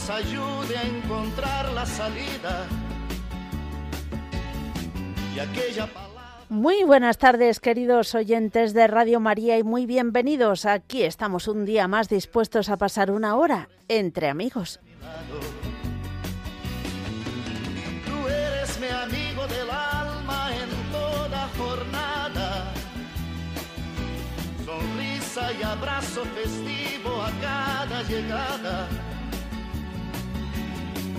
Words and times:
nos 0.00 0.10
ayude 0.10 0.76
a 0.76 0.82
encontrar 0.82 1.72
la 1.72 1.84
salida. 1.84 2.66
Y 5.34 5.38
aquella 5.38 5.88
muy 6.48 6.82
buenas 6.82 7.16
tardes, 7.16 7.60
queridos 7.60 8.16
oyentes 8.16 8.74
de 8.74 8.88
Radio 8.88 9.20
María, 9.20 9.56
y 9.56 9.62
muy 9.62 9.86
bienvenidos. 9.86 10.66
Aquí 10.66 11.04
estamos 11.04 11.46
un 11.46 11.64
día 11.64 11.86
más 11.86 12.08
dispuestos 12.08 12.70
a 12.70 12.76
pasar 12.76 13.12
una 13.12 13.36
hora 13.36 13.68
entre 13.86 14.28
amigos. 14.28 14.80
Tú 18.04 18.28
eres 18.28 18.80
mi 18.80 18.88
amigo 18.88 19.46
del 19.46 19.70
alma 19.70 20.50
en 20.56 20.92
toda 20.92 21.48
jornada. 21.56 22.72
Sonrisa 24.66 25.52
y 25.52 25.62
abrazo 25.62 26.24
festivo 26.34 27.22
a 27.22 27.30
cada 27.40 28.02
llegada. 28.02 28.88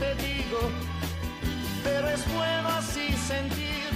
te 0.00 0.14
digo, 0.26 0.60
pero 1.84 2.08
es 2.08 2.34
bueno 2.34 2.68
así 2.68 3.12
sentir 3.28 3.86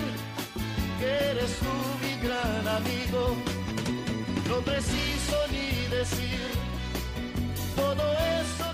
eres 1.03 1.57
tú 1.59 1.75
mi 2.03 2.27
gran 2.27 2.69
amigo. 2.69 3.37
No 4.49 4.57
preciso 4.61 5.37
ni 5.51 5.87
decir 5.89 6.41
todo 7.77 8.03
eso 8.13 8.67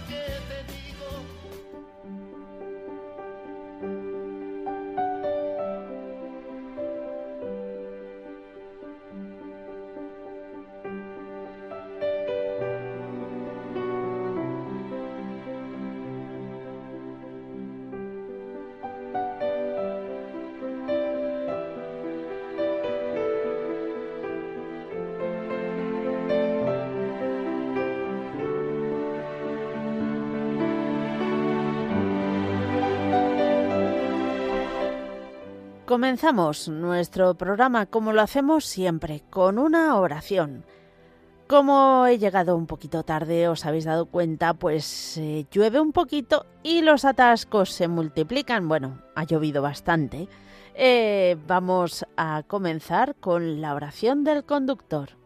Comenzamos 35.96 36.68
nuestro 36.68 37.36
programa 37.36 37.86
como 37.86 38.12
lo 38.12 38.20
hacemos 38.20 38.66
siempre, 38.66 39.22
con 39.30 39.58
una 39.58 39.96
oración. 39.98 40.66
Como 41.48 42.04
he 42.04 42.18
llegado 42.18 42.54
un 42.54 42.66
poquito 42.66 43.02
tarde, 43.02 43.48
os 43.48 43.64
habéis 43.64 43.86
dado 43.86 44.04
cuenta, 44.04 44.52
pues 44.52 45.16
eh, 45.16 45.46
llueve 45.50 45.80
un 45.80 45.92
poquito 45.92 46.44
y 46.62 46.82
los 46.82 47.06
atascos 47.06 47.72
se 47.72 47.88
multiplican. 47.88 48.68
Bueno, 48.68 49.00
ha 49.14 49.24
llovido 49.24 49.62
bastante. 49.62 50.28
Eh, 50.74 51.38
vamos 51.46 52.04
a 52.18 52.42
comenzar 52.46 53.14
con 53.14 53.62
la 53.62 53.74
oración 53.74 54.22
del 54.22 54.44
conductor. 54.44 55.16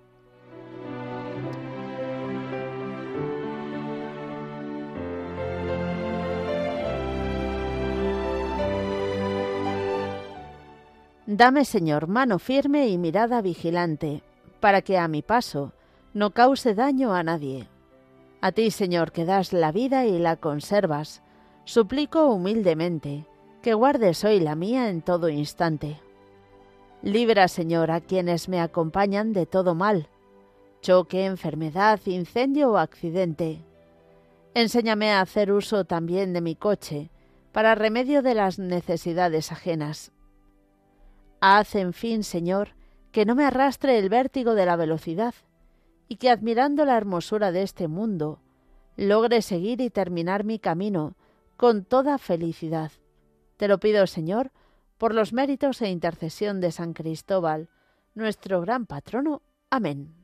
Dame, 11.33 11.65
Señor, 11.65 12.09
mano 12.09 12.41
firme 12.41 12.89
y 12.89 12.99
mirada 12.99 13.41
vigilante, 13.41 14.25
para 14.59 14.83
que 14.83 14.99
a 14.99 15.07
mi 15.07 15.23
paso 15.23 15.73
no 16.13 16.33
cause 16.33 16.75
daño 16.75 17.15
a 17.15 17.23
nadie. 17.23 17.69
A 18.41 18.51
ti, 18.51 18.73
Señor, 18.73 19.13
que 19.13 19.25
das 19.25 19.53
la 19.53 19.71
vida 19.71 20.07
y 20.07 20.19
la 20.19 20.35
conservas, 20.35 21.23
suplico 21.65 22.27
humildemente 22.33 23.27
que 23.63 23.75
guardes 23.75 24.25
hoy 24.25 24.41
la 24.41 24.57
mía 24.57 24.89
en 24.89 25.03
todo 25.03 25.29
instante. 25.29 26.01
Libra, 27.01 27.47
Señor, 27.47 27.93
a 27.93 28.01
quienes 28.01 28.49
me 28.49 28.61
acompañan 28.61 29.33
de 29.33 29.47
todo 29.47 29.77
mal, 29.77 30.09
choque, 30.83 31.27
enfermedad, 31.27 32.01
incendio 32.07 32.73
o 32.73 32.77
accidente. 32.77 33.63
Enséñame 34.55 35.13
a 35.13 35.21
hacer 35.21 35.53
uso 35.53 35.85
también 35.85 36.33
de 36.33 36.41
mi 36.41 36.57
coche, 36.57 37.09
para 37.53 37.77
remedio 37.77 38.21
de 38.21 38.35
las 38.35 38.59
necesidades 38.59 39.53
ajenas. 39.53 40.11
Haz, 41.41 41.75
en 41.75 41.93
fin, 41.93 42.23
Señor, 42.23 42.75
que 43.13 43.25
no 43.25 43.35
me 43.35 43.45
arrastre 43.45 43.99
el 43.99 44.09
vértigo 44.09 44.55
de 44.55 44.67
la 44.67 44.77
velocidad, 44.77 45.35
y 46.07 46.17
que 46.17 46.29
admirando 46.29 46.85
la 46.85 46.97
hermosura 46.97 47.51
de 47.53 47.63
este 47.63 47.89
mundo, 47.89 48.41
logre 48.97 49.41
seguir 49.41 49.81
y 49.81 49.91
terminar 49.91 50.45
mi 50.45 50.59
camino 50.59 51.17
con 51.57 51.85
toda 51.85 52.19
felicidad. 52.19 52.93
Te 53.57 53.69
lo 53.69 53.79
pido, 53.79 54.07
Señor, 54.07 54.51
por 54.99 55.15
los 55.15 55.33
méritos 55.33 55.81
e 55.83 55.89
intercesión 55.89 56.61
de 56.61 56.73
San 56.73 56.93
Cristóbal, 56.93 57.71
nuestro 58.15 58.61
gran 58.61 58.87
patrono. 58.87 59.41
Amén. 59.71 60.20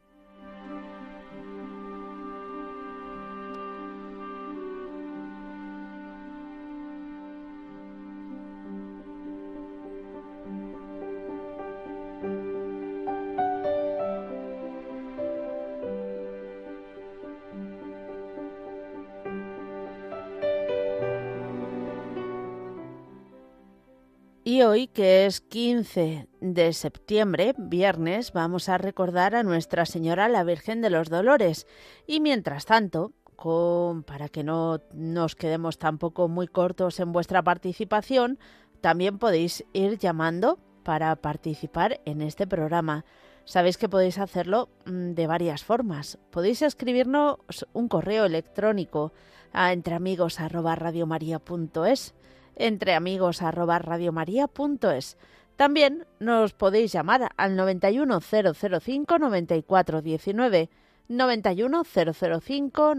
Hoy, 24.76 24.88
que 24.88 25.24
es 25.24 25.40
15 25.40 26.28
de 26.42 26.72
septiembre, 26.74 27.54
viernes, 27.56 28.34
vamos 28.34 28.68
a 28.68 28.76
recordar 28.76 29.34
a 29.34 29.42
Nuestra 29.42 29.86
Señora 29.86 30.28
la 30.28 30.44
Virgen 30.44 30.82
de 30.82 30.90
los 30.90 31.08
Dolores. 31.08 31.66
Y 32.06 32.20
mientras 32.20 32.66
tanto, 32.66 33.12
con, 33.36 34.02
para 34.02 34.28
que 34.28 34.44
no 34.44 34.82
nos 34.92 35.34
quedemos 35.34 35.78
tampoco 35.78 36.28
muy 36.28 36.46
cortos 36.46 37.00
en 37.00 37.10
vuestra 37.10 37.42
participación, 37.42 38.38
también 38.82 39.18
podéis 39.18 39.64
ir 39.72 39.96
llamando 39.96 40.58
para 40.82 41.16
participar 41.16 42.02
en 42.04 42.20
este 42.20 42.46
programa. 42.46 43.06
Sabéis 43.46 43.78
que 43.78 43.88
podéis 43.88 44.18
hacerlo 44.18 44.68
mm, 44.84 45.12
de 45.12 45.26
varias 45.26 45.64
formas. 45.64 46.18
Podéis 46.30 46.60
escribirnos 46.60 47.38
un 47.72 47.88
correo 47.88 48.26
electrónico 48.26 49.14
a 49.54 49.72
entreamigos@radiomaria.es 49.72 52.14
entre 52.56 52.94
amigos 52.94 53.42
arroba 53.42 53.78
radiomaria.es. 53.78 55.16
También 55.56 56.06
nos 56.18 56.52
podéis 56.52 56.92
llamar 56.92 57.30
al 57.36 57.56
91005 57.56 59.18
9419 59.18 60.68
91005 61.08 62.94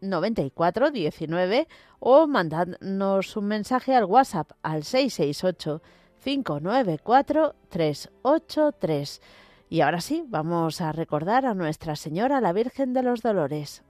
9419 0.00 1.68
o 1.98 2.26
mandadnos 2.26 3.36
un 3.36 3.46
mensaje 3.46 3.94
al 3.94 4.04
WhatsApp 4.04 4.52
al 4.62 4.84
668 4.84 5.82
594 6.22 7.54
383. 7.68 9.22
Y 9.70 9.80
ahora 9.82 10.00
sí, 10.00 10.24
vamos 10.26 10.80
a 10.80 10.92
recordar 10.92 11.46
a 11.46 11.54
Nuestra 11.54 11.96
Señora 11.96 12.40
la 12.40 12.52
Virgen 12.52 12.92
de 12.92 13.02
los 13.02 13.22
Dolores. 13.22 13.82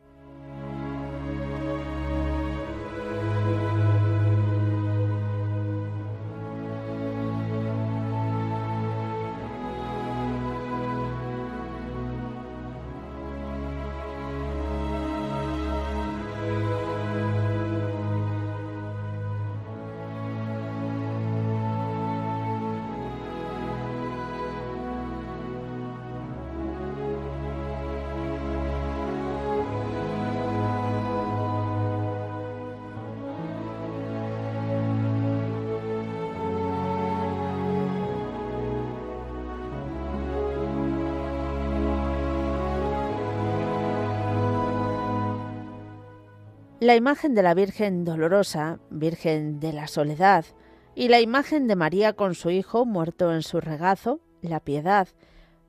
La 46.89 46.97
imagen 46.97 47.35
de 47.35 47.43
la 47.43 47.53
Virgen 47.53 48.07
dolorosa, 48.07 48.79
Virgen 48.89 49.61
de 49.61 49.75
la 49.75 49.89
soledad, 49.89 50.47
y 50.95 51.09
la 51.09 51.21
imagen 51.21 51.67
de 51.67 51.77
María 51.77 52.15
con 52.15 52.35
su 52.35 52.49
hijo 52.49 52.87
muerto 52.87 53.31
en 53.35 53.43
su 53.43 53.61
regazo, 53.61 54.21
la 54.41 54.61
piedad, 54.61 55.07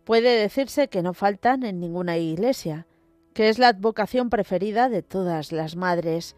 puede 0.05 0.39
decirse 0.39 0.87
que 0.87 1.01
no 1.01 1.13
faltan 1.13 1.63
en 1.63 1.81
ninguna 1.81 2.17
iglesia, 2.17 2.87
que 3.33 3.49
es 3.49 3.59
la 3.59 3.67
advocación 3.67 4.29
preferida 4.29 4.87
de 4.87 5.01
todas 5.01 5.51
las 5.51 5.75
madres, 5.75 6.37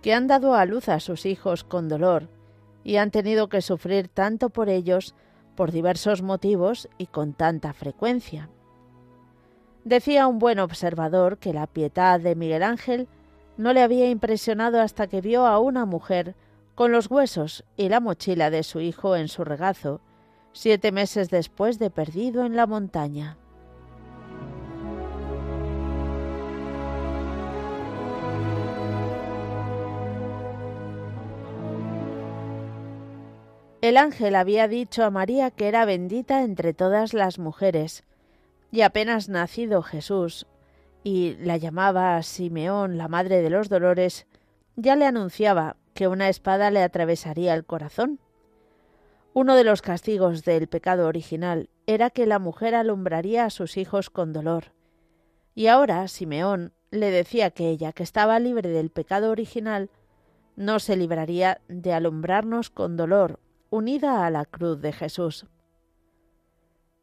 que 0.00 0.14
han 0.14 0.28
dado 0.28 0.54
a 0.54 0.64
luz 0.64 0.88
a 0.88 0.98
sus 0.98 1.26
hijos 1.26 1.62
con 1.62 1.90
dolor 1.90 2.30
y 2.84 2.96
han 2.96 3.10
tenido 3.10 3.50
que 3.50 3.60
sufrir 3.60 4.08
tanto 4.08 4.48
por 4.48 4.70
ellos 4.70 5.14
por 5.56 5.72
diversos 5.72 6.22
motivos 6.22 6.88
y 6.96 7.04
con 7.04 7.34
tanta 7.34 7.74
frecuencia. 7.74 8.48
Decía 9.84 10.26
un 10.26 10.38
buen 10.38 10.58
observador 10.58 11.36
que 11.36 11.52
la 11.52 11.66
piedad 11.66 12.18
de 12.18 12.34
Miguel 12.34 12.62
Ángel 12.62 13.08
no 13.62 13.72
le 13.72 13.80
había 13.80 14.10
impresionado 14.10 14.80
hasta 14.80 15.06
que 15.06 15.20
vio 15.20 15.46
a 15.46 15.60
una 15.60 15.86
mujer 15.86 16.34
con 16.74 16.90
los 16.90 17.08
huesos 17.08 17.64
y 17.76 17.88
la 17.88 18.00
mochila 18.00 18.50
de 18.50 18.64
su 18.64 18.80
hijo 18.80 19.14
en 19.14 19.28
su 19.28 19.44
regazo, 19.44 20.00
siete 20.52 20.90
meses 20.90 21.30
después 21.30 21.78
de 21.78 21.88
perdido 21.88 22.44
en 22.44 22.56
la 22.56 22.66
montaña. 22.66 23.38
El 33.80 33.96
ángel 33.96 34.34
había 34.34 34.66
dicho 34.66 35.04
a 35.04 35.10
María 35.10 35.52
que 35.52 35.68
era 35.68 35.84
bendita 35.84 36.42
entre 36.42 36.74
todas 36.74 37.14
las 37.14 37.38
mujeres, 37.38 38.02
y 38.72 38.80
apenas 38.80 39.28
nacido 39.28 39.82
Jesús, 39.82 40.46
y 41.04 41.36
la 41.36 41.56
llamaba 41.56 42.22
Simeón, 42.22 42.96
la 42.96 43.08
madre 43.08 43.42
de 43.42 43.50
los 43.50 43.68
dolores, 43.68 44.26
ya 44.76 44.96
le 44.96 45.06
anunciaba 45.06 45.76
que 45.94 46.08
una 46.08 46.28
espada 46.28 46.70
le 46.70 46.82
atravesaría 46.82 47.54
el 47.54 47.64
corazón. 47.64 48.20
Uno 49.34 49.56
de 49.56 49.64
los 49.64 49.82
castigos 49.82 50.44
del 50.44 50.68
pecado 50.68 51.06
original 51.06 51.68
era 51.86 52.10
que 52.10 52.26
la 52.26 52.38
mujer 52.38 52.74
alumbraría 52.74 53.44
a 53.44 53.50
sus 53.50 53.76
hijos 53.76 54.10
con 54.10 54.32
dolor. 54.32 54.72
Y 55.54 55.66
ahora 55.66 56.06
Simeón 56.08 56.72
le 56.90 57.10
decía 57.10 57.50
que 57.50 57.68
ella, 57.68 57.92
que 57.92 58.02
estaba 58.02 58.38
libre 58.38 58.68
del 58.68 58.90
pecado 58.90 59.30
original, 59.30 59.90
no 60.56 60.78
se 60.78 60.96
libraría 60.96 61.60
de 61.68 61.92
alumbrarnos 61.92 62.70
con 62.70 62.96
dolor, 62.96 63.40
unida 63.70 64.26
a 64.26 64.30
la 64.30 64.44
cruz 64.44 64.80
de 64.80 64.92
Jesús. 64.92 65.46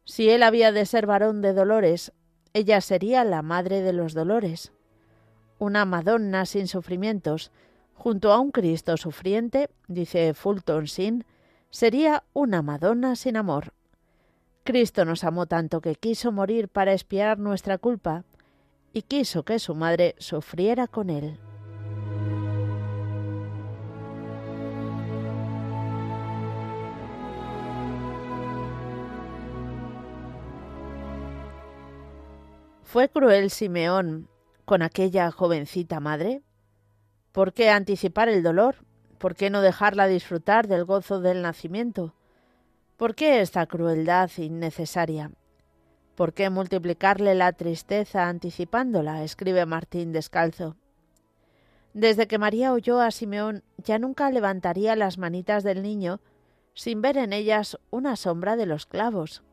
Si 0.04 0.30
él 0.30 0.42
había 0.42 0.72
de 0.72 0.86
ser 0.86 1.06
varón 1.06 1.42
de 1.42 1.52
dolores, 1.52 2.12
ella 2.52 2.80
sería 2.80 3.24
la 3.24 3.42
madre 3.42 3.80
de 3.80 3.92
los 3.92 4.14
dolores, 4.14 4.72
una 5.58 5.84
Madonna 5.84 6.46
sin 6.46 6.66
sufrimientos, 6.66 7.52
junto 7.94 8.32
a 8.32 8.40
un 8.40 8.50
Cristo 8.50 8.96
sufriente, 8.96 9.68
dice 9.88 10.34
Fulton 10.34 10.86
Sin, 10.86 11.24
sería 11.70 12.24
una 12.32 12.62
Madonna 12.62 13.14
sin 13.14 13.36
amor. 13.36 13.72
Cristo 14.64 15.04
nos 15.04 15.24
amó 15.24 15.46
tanto 15.46 15.80
que 15.80 15.94
quiso 15.94 16.32
morir 16.32 16.68
para 16.68 16.92
espiar 16.92 17.38
nuestra 17.38 17.78
culpa 17.78 18.24
y 18.92 19.02
quiso 19.02 19.44
que 19.44 19.58
su 19.58 19.74
madre 19.74 20.14
sufriera 20.18 20.86
con 20.86 21.10
él. 21.10 21.38
¿Fue 32.90 33.08
cruel 33.08 33.50
Simeón 33.50 34.28
con 34.64 34.82
aquella 34.82 35.30
jovencita 35.30 36.00
madre? 36.00 36.42
¿Por 37.30 37.52
qué 37.52 37.70
anticipar 37.70 38.28
el 38.28 38.42
dolor? 38.42 38.84
¿Por 39.18 39.36
qué 39.36 39.48
no 39.48 39.60
dejarla 39.60 40.08
disfrutar 40.08 40.66
del 40.66 40.84
gozo 40.84 41.20
del 41.20 41.40
nacimiento? 41.40 42.16
¿Por 42.96 43.14
qué 43.14 43.42
esta 43.42 43.64
crueldad 43.66 44.28
innecesaria? 44.38 45.30
¿Por 46.16 46.32
qué 46.32 46.50
multiplicarle 46.50 47.36
la 47.36 47.52
tristeza 47.52 48.26
anticipándola? 48.26 49.22
escribe 49.22 49.64
Martín 49.66 50.10
Descalzo. 50.10 50.74
Desde 51.94 52.26
que 52.26 52.38
María 52.38 52.72
oyó 52.72 53.00
a 53.00 53.12
Simeón 53.12 53.62
ya 53.78 54.00
nunca 54.00 54.32
levantaría 54.32 54.96
las 54.96 55.16
manitas 55.16 55.62
del 55.62 55.84
niño 55.84 56.20
sin 56.74 57.02
ver 57.02 57.18
en 57.18 57.32
ellas 57.34 57.78
una 57.90 58.16
sombra 58.16 58.56
de 58.56 58.66
los 58.66 58.86
clavos. 58.86 59.44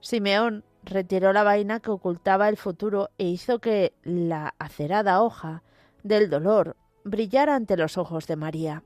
Simeón 0.00 0.62
retiró 0.84 1.32
la 1.32 1.42
vaina 1.42 1.80
que 1.80 1.90
ocultaba 1.90 2.48
el 2.48 2.56
futuro 2.56 3.10
e 3.18 3.24
hizo 3.24 3.58
que 3.58 3.94
la 4.02 4.54
acerada 4.58 5.22
hoja 5.22 5.62
del 6.02 6.30
dolor 6.30 6.76
brillara 7.04 7.54
ante 7.54 7.76
los 7.76 7.98
ojos 7.98 8.26
de 8.26 8.36
María. 8.36 8.82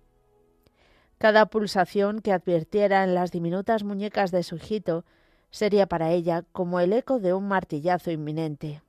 Cada 1.18 1.46
pulsación 1.46 2.20
que 2.20 2.32
advirtiera 2.32 3.02
en 3.02 3.14
las 3.14 3.32
diminutas 3.32 3.82
muñecas 3.82 4.30
de 4.30 4.42
su 4.42 4.56
hijito 4.56 5.04
sería 5.50 5.86
para 5.86 6.12
ella 6.12 6.44
como 6.52 6.80
el 6.80 6.92
eco 6.92 7.18
de 7.18 7.34
un 7.34 7.48
martillazo 7.48 8.10
inminente. 8.10 8.82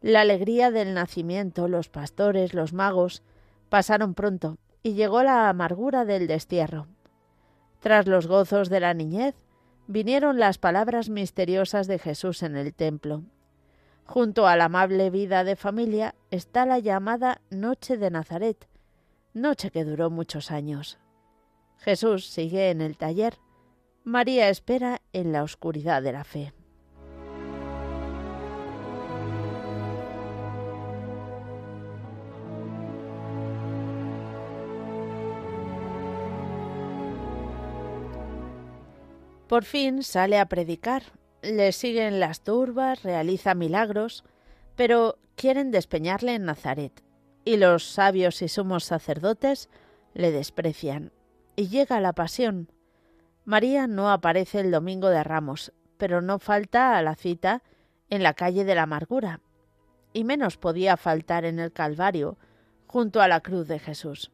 La 0.00 0.22
alegría 0.22 0.72
del 0.72 0.94
nacimiento, 0.94 1.68
los 1.68 1.88
pastores, 1.88 2.54
los 2.54 2.72
magos, 2.72 3.22
pasaron 3.68 4.14
pronto 4.14 4.58
y 4.82 4.94
llegó 4.94 5.22
la 5.22 5.48
amargura 5.48 6.04
del 6.04 6.26
destierro. 6.26 6.88
Tras 7.78 8.06
los 8.06 8.26
gozos 8.26 8.68
de 8.68 8.80
la 8.80 8.94
niñez, 8.94 9.36
vinieron 9.86 10.38
las 10.38 10.58
palabras 10.58 11.08
misteriosas 11.08 11.86
de 11.86 11.98
Jesús 11.98 12.42
en 12.42 12.56
el 12.56 12.74
templo. 12.74 13.22
Junto 14.04 14.46
a 14.46 14.56
la 14.56 14.64
amable 14.64 15.10
vida 15.10 15.44
de 15.44 15.56
familia 15.56 16.14
está 16.30 16.66
la 16.66 16.78
llamada 16.78 17.40
Noche 17.50 17.96
de 17.96 18.10
Nazaret, 18.10 18.68
noche 19.32 19.70
que 19.70 19.84
duró 19.84 20.10
muchos 20.10 20.50
años. 20.50 20.98
Jesús 21.78 22.26
sigue 22.26 22.70
en 22.70 22.80
el 22.80 22.96
taller, 22.96 23.38
María 24.04 24.48
espera 24.48 25.00
en 25.12 25.32
la 25.32 25.42
oscuridad 25.42 26.02
de 26.02 26.12
la 26.12 26.24
fe. 26.24 26.52
Por 39.52 39.64
fin 39.64 40.02
sale 40.02 40.38
a 40.38 40.46
predicar, 40.46 41.02
le 41.42 41.72
siguen 41.72 42.20
las 42.20 42.40
turbas, 42.40 43.02
realiza 43.02 43.54
milagros, 43.54 44.24
pero 44.76 45.18
quieren 45.36 45.70
despeñarle 45.70 46.34
en 46.34 46.46
Nazaret, 46.46 47.02
y 47.44 47.58
los 47.58 47.84
sabios 47.84 48.40
y 48.40 48.48
sumos 48.48 48.84
sacerdotes 48.84 49.68
le 50.14 50.32
desprecian, 50.32 51.12
y 51.54 51.68
llega 51.68 52.00
la 52.00 52.14
pasión. 52.14 52.72
María 53.44 53.86
no 53.86 54.10
aparece 54.10 54.60
el 54.60 54.70
domingo 54.70 55.10
de 55.10 55.22
Ramos, 55.22 55.74
pero 55.98 56.22
no 56.22 56.38
falta 56.38 56.96
a 56.96 57.02
la 57.02 57.14
cita 57.14 57.62
en 58.08 58.22
la 58.22 58.32
calle 58.32 58.64
de 58.64 58.74
la 58.74 58.84
amargura, 58.84 59.42
y 60.14 60.24
menos 60.24 60.56
podía 60.56 60.96
faltar 60.96 61.44
en 61.44 61.58
el 61.58 61.72
Calvario, 61.72 62.38
junto 62.86 63.20
a 63.20 63.28
la 63.28 63.42
cruz 63.42 63.68
de 63.68 63.78
Jesús. 63.78 64.32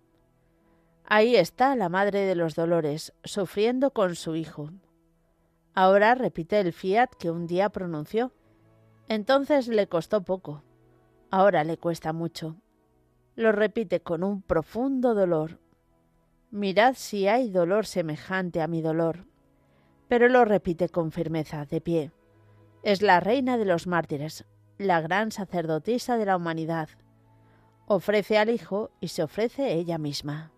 Ahí 1.04 1.34
está 1.34 1.74
la 1.74 1.88
Madre 1.88 2.20
de 2.20 2.36
los 2.36 2.54
Dolores, 2.54 3.12
sufriendo 3.24 3.90
con 3.90 4.14
su 4.14 4.36
Hijo, 4.36 4.70
Ahora 5.80 6.16
repite 6.16 6.58
el 6.58 6.72
fiat 6.72 7.14
que 7.20 7.30
un 7.30 7.46
día 7.46 7.68
pronunció. 7.68 8.32
Entonces 9.06 9.68
le 9.68 9.86
costó 9.86 10.24
poco. 10.24 10.64
Ahora 11.30 11.62
le 11.62 11.76
cuesta 11.76 12.12
mucho. 12.12 12.56
Lo 13.36 13.52
repite 13.52 14.00
con 14.00 14.24
un 14.24 14.42
profundo 14.42 15.14
dolor. 15.14 15.60
Mirad 16.50 16.94
si 16.96 17.28
hay 17.28 17.48
dolor 17.48 17.86
semejante 17.86 18.60
a 18.60 18.66
mi 18.66 18.82
dolor. 18.82 19.26
Pero 20.08 20.26
lo 20.26 20.44
repite 20.44 20.88
con 20.88 21.12
firmeza, 21.12 21.64
de 21.64 21.80
pie. 21.80 22.10
Es 22.82 23.00
la 23.00 23.20
reina 23.20 23.56
de 23.56 23.64
los 23.64 23.86
mártires, 23.86 24.46
la 24.78 25.00
gran 25.00 25.30
sacerdotisa 25.30 26.18
de 26.18 26.26
la 26.26 26.36
humanidad. 26.36 26.88
Ofrece 27.86 28.36
al 28.36 28.50
Hijo 28.50 28.90
y 28.98 29.06
se 29.06 29.22
ofrece 29.22 29.74
ella 29.74 29.98
misma. 29.98 30.50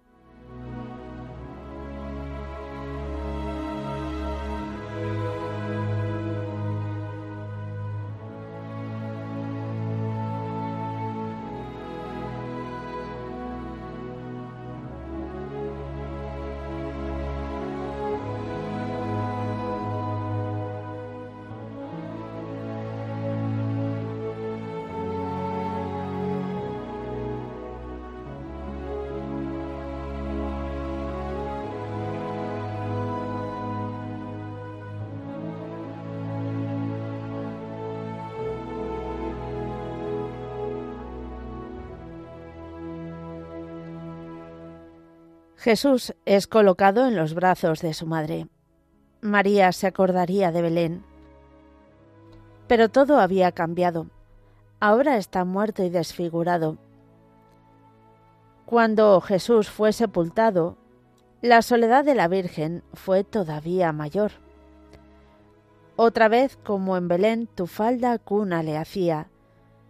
Jesús 45.61 46.15
es 46.25 46.47
colocado 46.47 47.07
en 47.07 47.17
los 47.17 47.35
brazos 47.35 47.83
de 47.83 47.93
su 47.93 48.07
madre. 48.07 48.49
María 49.21 49.73
se 49.73 49.87
acordaría 49.87 50.53
de 50.53 50.63
Belén. 50.63 51.05
Pero 52.67 52.89
todo 52.89 53.21
había 53.21 53.53
cambiado. 53.53 54.07
Ahora 54.81 55.19
está 55.19 55.45
muerto 55.45 55.83
y 55.83 55.91
desfigurado. 55.91 56.79
Cuando 58.65 59.21
Jesús 59.21 59.69
fue 59.69 59.93
sepultado, 59.93 60.79
la 61.43 61.61
soledad 61.61 62.07
de 62.07 62.15
la 62.15 62.29
Virgen 62.29 62.83
fue 62.95 63.23
todavía 63.23 63.93
mayor. 63.93 64.33
Otra 65.95 66.29
vez, 66.29 66.57
como 66.65 66.97
en 66.97 67.07
Belén, 67.07 67.47
tu 67.55 67.67
falda 67.67 68.19
cuna 68.19 68.63
le 68.63 68.79
hacía, 68.79 69.29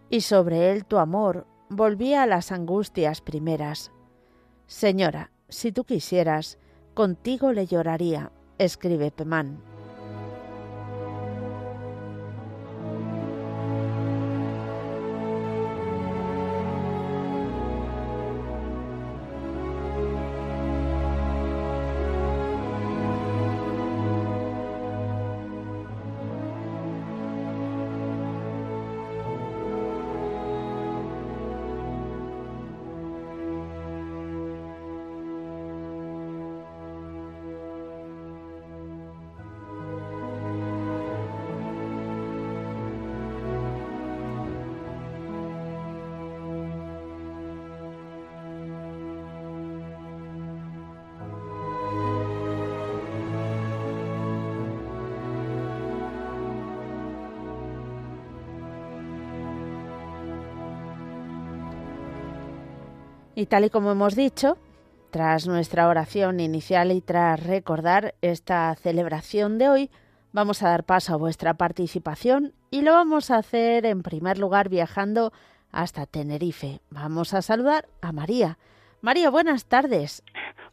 y 0.09 0.19
sobre 0.19 0.73
él 0.73 0.83
tu 0.83 0.97
amor 0.97 1.47
volvía 1.69 2.23
a 2.23 2.27
las 2.27 2.51
angustias 2.51 3.21
primeras. 3.21 3.93
Señora, 4.67 5.31
si 5.51 5.71
tú 5.71 5.83
quisieras, 5.83 6.57
contigo 6.93 7.51
le 7.51 7.67
lloraría, 7.67 8.31
escribe 8.57 9.11
Pemán. 9.11 9.70
Y 63.33 63.45
tal 63.45 63.65
y 63.65 63.69
como 63.69 63.91
hemos 63.91 64.15
dicho, 64.15 64.57
tras 65.09 65.47
nuestra 65.47 65.87
oración 65.87 66.39
inicial 66.39 66.91
y 66.91 67.01
tras 67.01 67.45
recordar 67.45 68.13
esta 68.21 68.75
celebración 68.75 69.57
de 69.57 69.69
hoy, 69.69 69.89
vamos 70.33 70.63
a 70.63 70.69
dar 70.69 70.83
paso 70.83 71.13
a 71.13 71.17
vuestra 71.17 71.53
participación 71.53 72.53
y 72.71 72.81
lo 72.81 72.91
vamos 72.91 73.31
a 73.31 73.37
hacer 73.37 73.85
en 73.85 74.03
primer 74.03 74.37
lugar 74.37 74.67
viajando 74.67 75.31
hasta 75.71 76.05
Tenerife. 76.05 76.79
Vamos 76.89 77.33
a 77.33 77.41
saludar 77.41 77.85
a 78.01 78.11
María. 78.11 78.57
María, 79.01 79.29
buenas 79.29 79.65
tardes. 79.65 80.23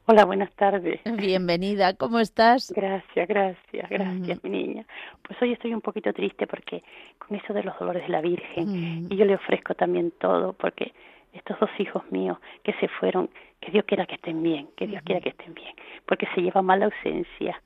Hola, 0.07 0.25
buenas 0.25 0.53
tardes. 0.55 1.00
Bienvenida, 1.17 1.95
¿cómo 1.95 2.19
estás? 2.19 2.73
Gracias, 2.75 3.29
gracias, 3.29 3.88
gracias, 3.88 4.43
mi 4.43 4.50
niña. 4.50 4.87
Pues 5.23 5.41
hoy 5.41 5.53
estoy 5.53 5.75
un 5.75 5.81
poquito 5.81 6.12
triste 6.12 6.47
porque 6.47 6.83
con 7.19 7.37
eso 7.37 7.53
de 7.53 7.62
los 7.62 7.79
dolores 7.79 8.03
de 8.03 8.09
la 8.09 8.21
Virgen, 8.21 9.07
y 9.11 9.17
yo 9.17 9.25
le 9.25 9.37
ofrezco 9.37 9.75
también 9.75 10.12
todo 10.19 10.55
porque 10.55 10.93
estos 11.38 11.59
dos 11.59 11.71
hijos 11.78 12.02
míos 12.11 12.38
que 12.62 12.73
se 12.75 12.88
fueron, 12.88 13.30
que 13.61 13.71
Dios 13.71 13.85
quiera 13.85 14.07
que 14.07 14.16
estén 14.16 14.42
bien, 14.42 14.68
que 14.76 14.87
Dios 14.87 15.02
quiera 15.02 15.21
que 15.21 15.30
estén 15.30 15.54
bien, 15.54 15.75
porque 16.07 16.26
se 16.35 16.42
lleva 16.42 16.62
mal 16.62 16.80
la 16.80 16.87
ausencia. 16.87 17.61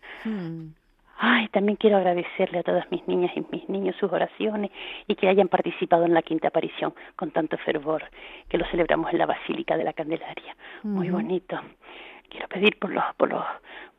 Ay, 1.25 1.47
también 1.49 1.76
quiero 1.76 1.99
agradecerle 1.99 2.59
a 2.59 2.62
todas 2.64 2.91
mis 2.91 3.07
niñas 3.07 3.31
y 3.37 3.45
mis 3.52 3.69
niños 3.69 3.95
sus 3.97 4.11
oraciones 4.12 4.73
y 5.07 5.14
que 5.14 5.29
hayan 5.29 5.47
participado 5.47 6.05
en 6.05 6.14
la 6.14 6.23
quinta 6.23 6.49
aparición 6.49 6.95
con 7.14 7.31
tanto 7.31 7.57
fervor, 7.59 8.02
que 8.49 8.59
lo 8.59 8.64
celebramos 8.67 9.12
en 9.12 9.19
la 9.19 9.26
Basílica 9.26 9.76
de 9.76 9.85
la 9.85 9.93
Candelaria. 9.93 10.57
Muy 10.83 11.11
bonito. 11.11 11.61
Quiero 12.33 12.49
pedir 12.49 12.79
por 12.79 12.91
los, 12.91 13.05
por 13.17 13.29
los, 13.29 13.45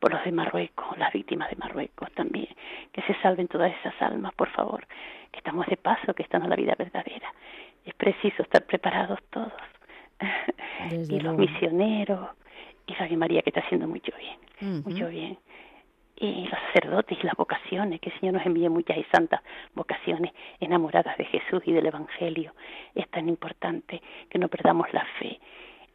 por 0.00 0.12
los 0.12 0.24
de 0.24 0.32
Marruecos, 0.32 0.98
las 0.98 1.12
víctimas 1.12 1.48
de 1.50 1.56
Marruecos 1.56 2.10
también, 2.12 2.48
que 2.92 3.00
se 3.02 3.14
salven 3.22 3.46
todas 3.46 3.72
esas 3.78 3.94
almas, 4.02 4.34
por 4.34 4.50
favor, 4.50 4.84
que 5.30 5.38
estamos 5.38 5.66
de 5.68 5.76
paso, 5.76 6.14
que 6.14 6.24
están 6.24 6.42
en 6.42 6.50
la 6.50 6.56
vida 6.56 6.74
verdadera 6.76 7.32
es 7.84 7.94
preciso 7.94 8.42
estar 8.42 8.64
preparados 8.64 9.18
todos. 9.30 9.52
y 11.08 11.20
los 11.20 11.36
misioneros, 11.36 12.30
y 12.86 12.94
Radio 12.94 13.18
María 13.18 13.42
que 13.42 13.50
está 13.50 13.60
haciendo 13.60 13.86
mucho 13.86 14.12
bien, 14.18 14.82
mucho 14.84 15.08
bien. 15.08 15.38
Y 16.16 16.46
los 16.46 16.58
sacerdotes 16.66 17.18
y 17.20 17.26
las 17.26 17.34
vocaciones, 17.34 18.00
que 18.00 18.10
el 18.10 18.20
Señor 18.20 18.34
nos 18.34 18.46
envíe 18.46 18.68
muchas 18.68 18.96
y 18.96 19.04
santas 19.04 19.42
vocaciones 19.74 20.32
enamoradas 20.60 21.18
de 21.18 21.24
Jesús 21.24 21.62
y 21.66 21.72
del 21.72 21.86
Evangelio. 21.86 22.52
Es 22.94 23.08
tan 23.10 23.28
importante 23.28 24.00
que 24.30 24.38
no 24.38 24.48
perdamos 24.48 24.92
la 24.92 25.04
fe 25.18 25.40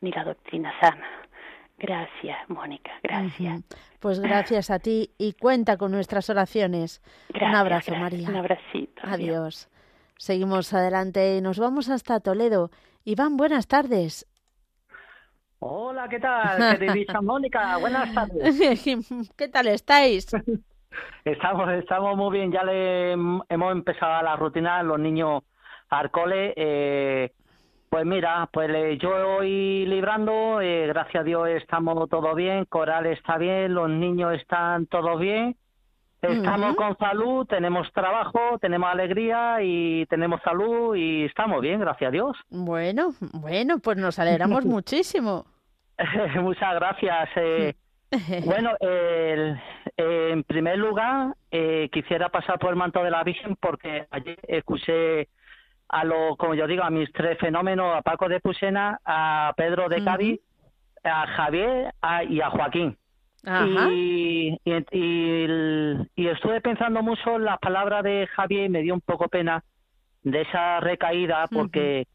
ni 0.02 0.12
la 0.12 0.26
doctrina 0.26 0.74
sana. 0.82 1.08
Gracias, 1.80 2.38
Mónica, 2.50 2.92
gracias. 3.04 3.64
Pues 4.00 4.20
gracias 4.20 4.70
a 4.70 4.80
ti 4.80 5.12
y 5.18 5.34
cuenta 5.34 5.78
con 5.78 5.92
nuestras 5.92 6.30
oraciones. 6.30 7.02
un 7.34 7.56
abrazo, 7.56 7.96
María. 7.96 8.30
Un 8.30 8.36
abracito. 8.36 9.02
adiós. 9.04 9.70
Seguimos 10.18 10.74
adelante 10.74 11.38
y 11.38 11.42
nos 11.42 11.58
vamos 11.60 11.90
hasta 11.90 12.20
Toledo. 12.20 12.70
Iván, 13.06 13.38
buenas 13.38 13.68
tardes. 13.68 14.28
Hola, 15.60 16.08
¿qué 16.10 16.20
tal? 16.20 16.78
Querida 16.80 17.22
Mónica, 17.22 17.78
buenas 17.78 18.14
tardes. 18.14 18.84
¿Qué 19.38 19.48
tal 19.48 19.68
estáis? 19.68 20.28
Estamos, 21.24 21.70
estamos 21.74 22.18
muy 22.18 22.40
bien, 22.40 22.52
ya 22.52 22.64
le 22.64 23.12
hemos 23.12 23.72
empezado 23.72 24.24
la 24.24 24.36
rutina, 24.36 24.82
los 24.84 25.00
niños 25.00 25.44
al 25.90 26.10
cole. 26.12 26.54
Eh, 26.58 27.32
pues 27.90 28.06
mira, 28.06 28.50
pues 28.52 29.00
yo 29.00 29.38
voy 29.38 29.86
librando, 29.86 30.62
eh, 30.62 30.88
gracias 30.88 31.22
a 31.22 31.24
Dios 31.24 31.50
estamos 31.50 32.10
todo 32.10 32.36
bien, 32.36 32.66
Coral 32.66 33.06
está 33.08 33.38
bien, 33.38 33.74
los 33.74 33.90
niños 33.90 34.34
están 34.36 34.86
todos 34.86 35.20
bien 35.20 35.56
Estamos 36.22 36.76
con 36.76 36.98
salud, 36.98 37.46
tenemos 37.48 37.92
trabajo, 37.94 38.58
tenemos 38.60 38.90
alegría 38.90 39.60
y 39.62 40.06
tenemos 40.08 40.42
salud 40.42 40.96
y 40.96 41.26
estamos 41.26 41.62
bien, 41.62 41.80
gracias 41.80 42.10
a 42.10 42.12
Dios. 42.12 42.38
Bueno, 42.50 43.14
bueno, 43.34 43.80
pues 43.80 43.98
nos 43.98 44.20
alegramos 44.20 44.66
muchísimo. 44.66 45.46
Muchas 46.42 46.76
gracias. 46.76 47.30
Eh, 47.38 47.74
bueno, 48.46 48.72
en 48.82 50.44
primer 50.44 50.78
lugar, 50.78 51.36
eh, 51.52 51.90
quisiera 51.92 52.30
pasar 52.30 52.60
por 52.60 52.72
el 52.72 52.76
manto 52.76 53.02
de 53.02 53.12
la 53.12 53.24
Virgen 53.24 53.56
porque 53.56 54.06
ayer 54.12 54.40
escuché 54.48 55.30
a 55.90 56.06
lo, 56.06 56.36
como 56.38 56.54
yo 56.54 56.68
digo, 56.68 56.84
a 56.84 56.90
mis 56.90 57.12
tres 57.12 57.38
fenómenos, 57.40 57.96
a 57.96 58.02
Paco 58.02 58.30
de 58.30 58.40
Pusena, 58.40 59.00
a 59.04 59.54
Pedro 59.58 59.90
de 59.90 60.04
Cádiz, 60.04 60.40
a 61.04 61.28
Javier 61.28 61.94
y 62.30 62.42
a 62.42 62.50
Joaquín. 62.52 62.96
Y, 63.44 64.60
y, 64.66 66.28
estuve 66.28 66.62
pensando 66.62 67.02
mucho 67.02 67.38
en 67.38 67.46
las 67.46 67.58
palabras 67.60 68.04
de 68.04 68.28
Javier 68.28 68.66
y 68.66 68.70
me 68.70 68.82
dio 68.82 68.94
un 68.94 69.02
poco 69.02 69.28
pena 69.30 69.64
de 70.24 70.42
esa 70.42 70.80
recaída 70.82 71.48
porque 71.48 72.06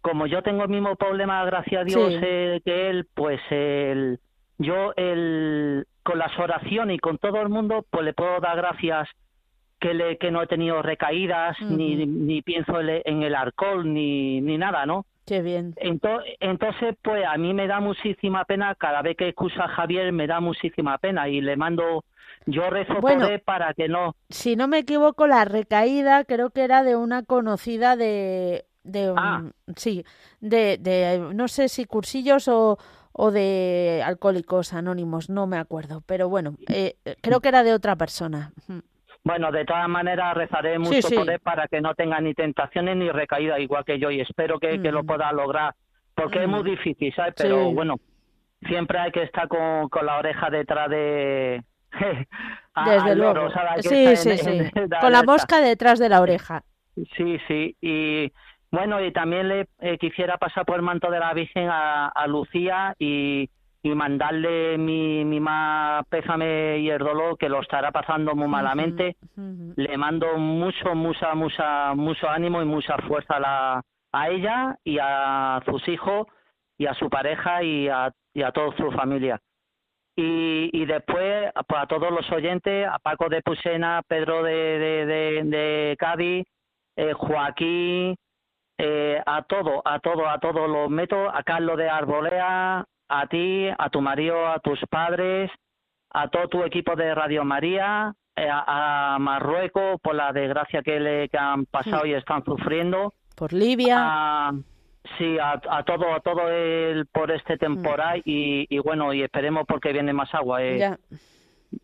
como 0.00 0.26
yo 0.26 0.42
tengo 0.42 0.62
el 0.62 0.68
mismo 0.68 0.96
problema, 0.96 1.44
gracias 1.44 1.82
a 1.82 1.84
Dios, 1.84 2.14
eh, 2.22 2.60
que 2.64 2.88
él, 2.88 3.08
pues 3.14 3.40
el, 3.50 4.20
yo 4.56 4.92
el, 4.96 5.86
con 6.02 6.18
las 6.18 6.38
oraciones 6.38 6.96
y 6.96 6.98
con 6.98 7.18
todo 7.18 7.42
el 7.42 7.48
mundo, 7.48 7.84
pues 7.90 8.04
le 8.04 8.14
puedo 8.14 8.40
dar 8.40 8.56
gracias 8.56 9.08
que, 9.78 9.94
le, 9.94 10.18
que 10.18 10.30
no 10.30 10.42
he 10.42 10.46
tenido 10.46 10.82
recaídas, 10.82 11.56
ni, 11.60 12.06
ni 12.06 12.42
pienso 12.42 12.80
en 12.80 13.22
el 13.22 13.34
alcohol, 13.34 13.92
ni, 13.92 14.40
ni 14.40 14.58
nada, 14.58 14.86
¿no? 14.86 15.06
Qué 15.28 15.42
bien. 15.42 15.74
Entonces, 15.76 16.96
pues 17.02 17.22
a 17.26 17.36
mí 17.36 17.52
me 17.52 17.66
da 17.66 17.80
muchísima 17.80 18.44
pena, 18.46 18.74
cada 18.74 19.02
vez 19.02 19.14
que 19.16 19.28
escucha 19.28 19.64
a 19.64 19.68
Javier 19.68 20.10
me 20.10 20.26
da 20.26 20.40
muchísima 20.40 20.96
pena 20.96 21.28
y 21.28 21.42
le 21.42 21.54
mando, 21.54 22.04
yo 22.46 22.70
rezo 22.70 22.94
por 23.00 23.22
él 23.22 23.40
para 23.40 23.74
que 23.74 23.88
no. 23.88 24.16
Si 24.30 24.56
no 24.56 24.68
me 24.68 24.78
equivoco, 24.78 25.26
la 25.26 25.44
recaída 25.44 26.24
creo 26.24 26.48
que 26.48 26.62
era 26.62 26.82
de 26.82 26.96
una 26.96 27.24
conocida 27.24 27.94
de, 27.94 28.64
de 28.84 29.12
ah. 29.14 29.44
sí, 29.76 30.02
de, 30.40 30.78
de, 30.80 31.30
no 31.34 31.46
sé 31.48 31.68
si 31.68 31.84
cursillos 31.84 32.48
o, 32.48 32.78
o 33.12 33.30
de 33.30 34.02
alcohólicos 34.06 34.72
anónimos, 34.72 35.28
no 35.28 35.46
me 35.46 35.58
acuerdo, 35.58 36.02
pero 36.06 36.30
bueno, 36.30 36.56
eh, 36.68 36.96
creo 37.20 37.40
que 37.40 37.48
era 37.48 37.64
de 37.64 37.74
otra 37.74 37.96
persona. 37.96 38.52
Bueno, 39.28 39.52
de 39.52 39.66
todas 39.66 39.86
maneras 39.90 40.34
rezaré 40.34 40.78
mucho 40.78 41.06
por 41.10 41.30
él 41.30 41.38
para 41.40 41.68
que 41.68 41.82
no 41.82 41.94
tenga 41.94 42.18
ni 42.18 42.32
tentaciones 42.32 42.96
ni 42.96 43.10
recaídas 43.10 43.60
igual 43.60 43.84
que 43.84 43.98
yo 43.98 44.10
y 44.10 44.22
espero 44.22 44.58
que, 44.58 44.78
lo 44.78 45.02
mm. 45.02 45.06
pueda 45.06 45.30
lograr 45.32 45.74
porque 46.14 46.44
es 46.44 46.48
muy 46.48 46.62
mm. 46.62 46.64
difícil, 46.64 47.14
¿sabes? 47.14 47.34
Pero 47.36 47.70
bueno, 47.72 47.96
siempre 48.66 48.98
hay 48.98 49.12
que 49.12 49.24
estar 49.24 49.46
con, 49.46 49.90
con 49.90 50.06
la 50.06 50.16
oreja 50.16 50.48
detrás 50.48 50.88
de... 50.88 51.62
Desde 52.86 53.16
luego. 53.16 53.50
sí, 53.80 54.16
sí, 54.16 54.38
sí. 54.38 54.60
con 55.00 55.12
la 55.12 55.22
mosca 55.22 55.60
detrás 55.60 55.98
de 55.98 56.08
la 56.08 56.22
oreja. 56.22 56.62
Sí, 56.94 57.38
sí. 57.46 57.76
Y 57.82 58.32
bueno, 58.70 59.04
y 59.04 59.12
también 59.12 59.48
le 59.48 59.68
eh, 59.80 59.98
quisiera 59.98 60.38
pasar 60.38 60.64
por 60.64 60.76
el 60.76 60.82
manto 60.82 61.10
de 61.10 61.18
la 61.20 61.34
Virgen 61.34 61.68
a, 61.68 62.08
a 62.08 62.26
Lucía 62.26 62.94
y, 62.98 63.50
y 63.82 63.94
mandarle 63.94 64.76
mi, 64.76 65.24
mi 65.24 65.40
más 65.40 66.04
pésame 66.08 66.78
y 66.78 66.90
el 66.90 66.98
dolor 66.98 67.38
que 67.38 67.48
lo 67.48 67.60
estará 67.60 67.92
pasando 67.92 68.34
muy 68.34 68.48
malamente. 68.48 69.16
Le 69.76 69.96
mando 69.96 70.36
mucho, 70.36 70.94
mucha, 70.94 71.34
mucha, 71.34 71.94
mucho 71.94 72.28
ánimo 72.28 72.60
y 72.60 72.64
mucha 72.64 72.96
fuerza 73.06 73.36
a, 73.36 73.40
la, 73.40 73.82
a 74.12 74.28
ella 74.28 74.76
y 74.84 74.98
a 75.00 75.62
sus 75.64 75.86
hijos 75.88 76.26
y 76.76 76.86
a 76.86 76.94
su 76.94 77.08
pareja 77.08 77.62
y 77.62 77.88
a, 77.88 78.12
y 78.34 78.42
a 78.42 78.50
toda 78.50 78.76
su 78.76 78.90
familia. 78.92 79.40
Y, 80.16 80.70
y 80.72 80.84
después 80.84 81.52
pues, 81.68 81.80
a 81.80 81.86
todos 81.86 82.10
los 82.10 82.28
oyentes, 82.32 82.88
a 82.88 82.98
Paco 82.98 83.28
de 83.28 83.40
Pusena, 83.42 84.02
Pedro 84.08 84.42
de, 84.42 84.52
de, 84.52 85.06
de, 85.06 85.42
de 85.44 85.96
Cádiz, 85.96 86.44
eh, 86.96 87.12
Joaquín, 87.12 88.16
eh, 88.78 89.20
a 89.26 89.42
todo, 89.42 89.82
a 89.84 89.98
todo, 89.98 90.28
a 90.28 90.38
todos 90.38 90.70
los 90.70 90.88
meto, 90.88 91.28
a 91.28 91.42
Carlos 91.42 91.76
de 91.76 91.88
Arbolea, 91.88 92.84
a 93.08 93.26
ti, 93.26 93.68
a 93.76 93.90
tu 93.90 94.00
marido, 94.00 94.46
a 94.46 94.60
tus 94.60 94.78
padres, 94.88 95.50
a 96.10 96.28
todo 96.28 96.48
tu 96.48 96.62
equipo 96.62 96.94
de 96.94 97.12
Radio 97.12 97.44
María, 97.44 98.14
eh, 98.36 98.48
a, 98.48 99.16
Marruecos 99.18 100.00
por 100.00 100.14
la 100.14 100.32
desgracia 100.32 100.82
que 100.82 101.00
le 101.00 101.28
que 101.28 101.38
han 101.38 101.66
pasado 101.66 102.06
y 102.06 102.14
están 102.14 102.44
sufriendo. 102.44 103.14
Por 103.36 103.52
Libia. 103.52 103.96
A, 103.98 104.52
sí, 105.18 105.38
a, 105.38 105.60
a, 105.70 105.82
todo, 105.82 106.14
a 106.14 106.20
todo 106.20 106.48
el 106.48 107.06
por 107.06 107.32
este 107.32 107.58
temporal 107.58 108.22
y, 108.24 108.66
y, 108.68 108.78
bueno, 108.78 109.12
y 109.12 109.22
esperemos 109.22 109.64
porque 109.66 109.92
viene 109.92 110.12
más 110.12 110.32
agua. 110.34 110.62
Eh. 110.62 110.78
Ya. 110.78 110.98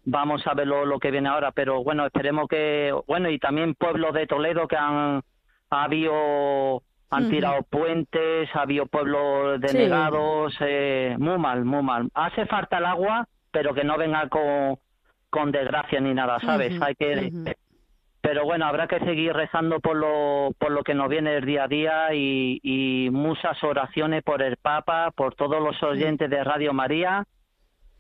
Vamos 0.05 0.47
a 0.47 0.55
ver 0.55 0.69
lo, 0.69 0.87
lo, 0.87 0.99
que 1.01 1.11
viene 1.11 1.29
ahora, 1.29 1.51
pero 1.51 1.83
bueno, 1.83 2.07
esperemos 2.07 2.49
que, 2.49 2.95
bueno, 3.07 3.29
y 3.29 3.39
también 3.39 3.75
pueblos 3.75 4.15
de 4.15 4.27
Toledo 4.27 4.67
que 4.67 4.77
han 4.77 5.23
ha 5.75 5.85
habido 5.85 6.83
han 7.11 7.31
tirado 7.31 7.63
puentes, 7.63 8.49
ha 8.55 8.63
habido 8.63 8.87
pueblos 8.87 9.61
denegados, 9.61 10.53
sí. 10.55 10.65
eh, 10.67 11.17
muy 11.19 11.39
mal, 11.39 11.65
muy 11.65 11.83
mal. 11.83 12.09
Hace 12.15 12.47
falta 12.47 12.79
el 12.79 12.87
agua, 12.87 13.29
pero 13.51 13.73
que 13.73 13.85
no 13.85 13.97
venga 13.97 14.29
con, 14.29 14.79
con 15.31 15.53
desgracia 15.53 16.01
ni 16.01 16.13
nada, 16.13 16.41
¿sabes? 16.41 16.81
Hay 16.83 16.95
que... 16.95 17.55
Pero 18.21 18.45
bueno, 18.45 18.65
habrá 18.65 18.89
que 18.89 19.01
seguir 19.01 19.35
rezando 19.35 19.81
por 19.81 19.97
lo, 19.97 20.53
por 20.59 20.73
lo 20.73 20.83
que 20.83 20.95
nos 20.95 21.11
viene 21.11 21.37
el 21.37 21.45
día 21.45 21.65
a 21.65 21.69
día 21.69 22.15
y, 22.15 22.59
y 22.63 23.11
muchas 23.11 23.63
oraciones 23.63 24.23
por 24.23 24.41
el 24.41 24.57
Papa, 24.57 25.11
por 25.15 25.35
todos 25.35 25.63
los 25.63 25.81
oyentes 25.83 26.31
de 26.31 26.43
Radio 26.43 26.73
María 26.73 27.27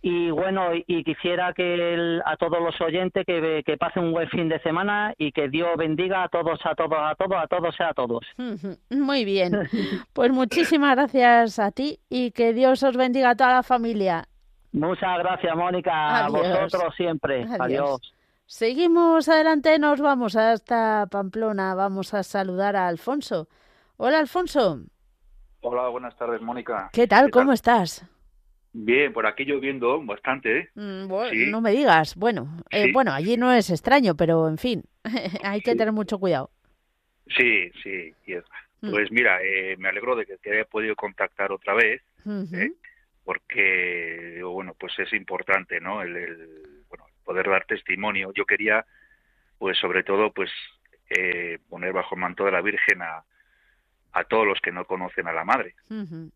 y 0.06 0.30
bueno, 0.30 0.68
y 0.74 1.02
quisiera 1.02 1.54
que 1.54 1.94
el, 1.94 2.22
a 2.26 2.36
todos 2.36 2.60
los 2.60 2.78
oyentes 2.82 3.24
que, 3.24 3.62
que 3.64 3.78
pasen 3.78 4.04
un 4.04 4.12
buen 4.12 4.28
fin 4.28 4.50
de 4.50 4.60
semana 4.60 5.14
y 5.16 5.32
que 5.32 5.48
Dios 5.48 5.70
bendiga 5.78 6.24
a 6.24 6.28
todos, 6.28 6.60
a 6.66 6.74
todos, 6.74 6.98
a 6.98 7.14
todos, 7.14 7.42
a 7.42 7.46
todos 7.46 7.74
y 7.80 7.82
a 7.82 7.94
todos. 7.94 8.26
Muy 8.90 9.24
bien. 9.24 9.52
Pues 10.12 10.30
muchísimas 10.30 10.94
gracias 10.96 11.58
a 11.58 11.70
ti 11.70 12.00
y 12.10 12.32
que 12.32 12.52
Dios 12.52 12.82
os 12.82 12.98
bendiga 12.98 13.30
a 13.30 13.34
toda 13.34 13.54
la 13.54 13.62
familia. 13.62 14.28
Muchas 14.72 15.18
gracias, 15.20 15.56
Mónica. 15.56 16.26
Adiós. 16.26 16.46
A 16.46 16.60
vosotros 16.64 16.94
siempre. 16.96 17.44
Adiós. 17.44 17.60
Adiós. 17.60 18.14
Seguimos 18.44 19.30
adelante, 19.30 19.78
nos 19.78 20.02
vamos 20.02 20.36
hasta 20.36 21.06
Pamplona. 21.10 21.74
Vamos 21.74 22.12
a 22.12 22.22
saludar 22.22 22.76
a 22.76 22.88
Alfonso. 22.88 23.48
Hola, 23.96 24.18
Alfonso. 24.18 24.80
Hola, 25.62 25.88
buenas 25.88 26.14
tardes, 26.16 26.42
Mónica. 26.42 26.90
¿Qué 26.92 27.06
tal? 27.06 27.26
¿Qué 27.26 27.30
¿Cómo 27.30 27.46
tal? 27.46 27.54
estás? 27.54 28.13
Bien, 28.76 29.12
por 29.12 29.24
aquí 29.24 29.44
lloviendo 29.44 30.04
bastante. 30.04 30.58
¿eh? 30.58 30.68
Mm, 30.74 31.06
bueno, 31.06 31.30
sí. 31.30 31.46
No 31.48 31.60
me 31.60 31.70
digas. 31.70 32.16
Bueno, 32.16 32.48
eh, 32.70 32.86
sí. 32.86 32.92
bueno, 32.92 33.12
allí 33.12 33.36
no 33.36 33.52
es 33.52 33.70
extraño, 33.70 34.16
pero 34.16 34.48
en 34.48 34.58
fin, 34.58 34.82
hay 35.44 35.60
que 35.60 35.70
sí. 35.70 35.76
tener 35.76 35.92
mucho 35.92 36.18
cuidado. 36.18 36.50
Sí, 37.28 37.70
sí. 37.82 38.12
Pues 38.80 39.10
mm. 39.10 39.14
mira, 39.14 39.38
eh, 39.42 39.76
me 39.78 39.88
alegro 39.88 40.16
de 40.16 40.26
que 40.26 40.38
te 40.38 40.52
haya 40.52 40.64
podido 40.64 40.96
contactar 40.96 41.52
otra 41.52 41.72
vez, 41.74 42.02
-huh. 42.26 42.74
porque 43.24 44.40
bueno, 44.42 44.74
pues 44.78 44.98
es 44.98 45.12
importante, 45.12 45.80
¿no? 45.80 46.02
El, 46.02 46.16
el, 46.16 46.48
bueno, 46.88 47.06
poder 47.24 47.48
dar 47.48 47.64
testimonio. 47.66 48.32
Yo 48.34 48.44
quería, 48.44 48.84
pues 49.56 49.78
sobre 49.78 50.02
todo, 50.02 50.32
pues 50.32 50.50
eh, 51.10 51.58
poner 51.68 51.92
bajo 51.92 52.16
el 52.16 52.20
manto 52.20 52.44
de 52.44 52.50
la 52.50 52.60
Virgen 52.60 53.02
a, 53.02 53.22
a 54.12 54.24
todos 54.24 54.48
los 54.48 54.60
que 54.60 54.72
no 54.72 54.84
conocen 54.84 55.28
a 55.28 55.32
la 55.32 55.44
Madre. 55.44 55.76
-huh 55.88 56.28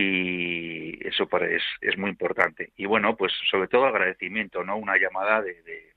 y 0.00 1.06
eso 1.06 1.28
es, 1.40 1.62
es 1.80 1.98
muy 1.98 2.10
importante. 2.10 2.72
Y 2.76 2.86
bueno, 2.86 3.16
pues 3.16 3.32
sobre 3.50 3.66
todo 3.66 3.86
agradecimiento, 3.86 4.62
¿no? 4.62 4.76
Una 4.76 4.96
llamada 4.96 5.42
de, 5.42 5.62
de 5.62 5.92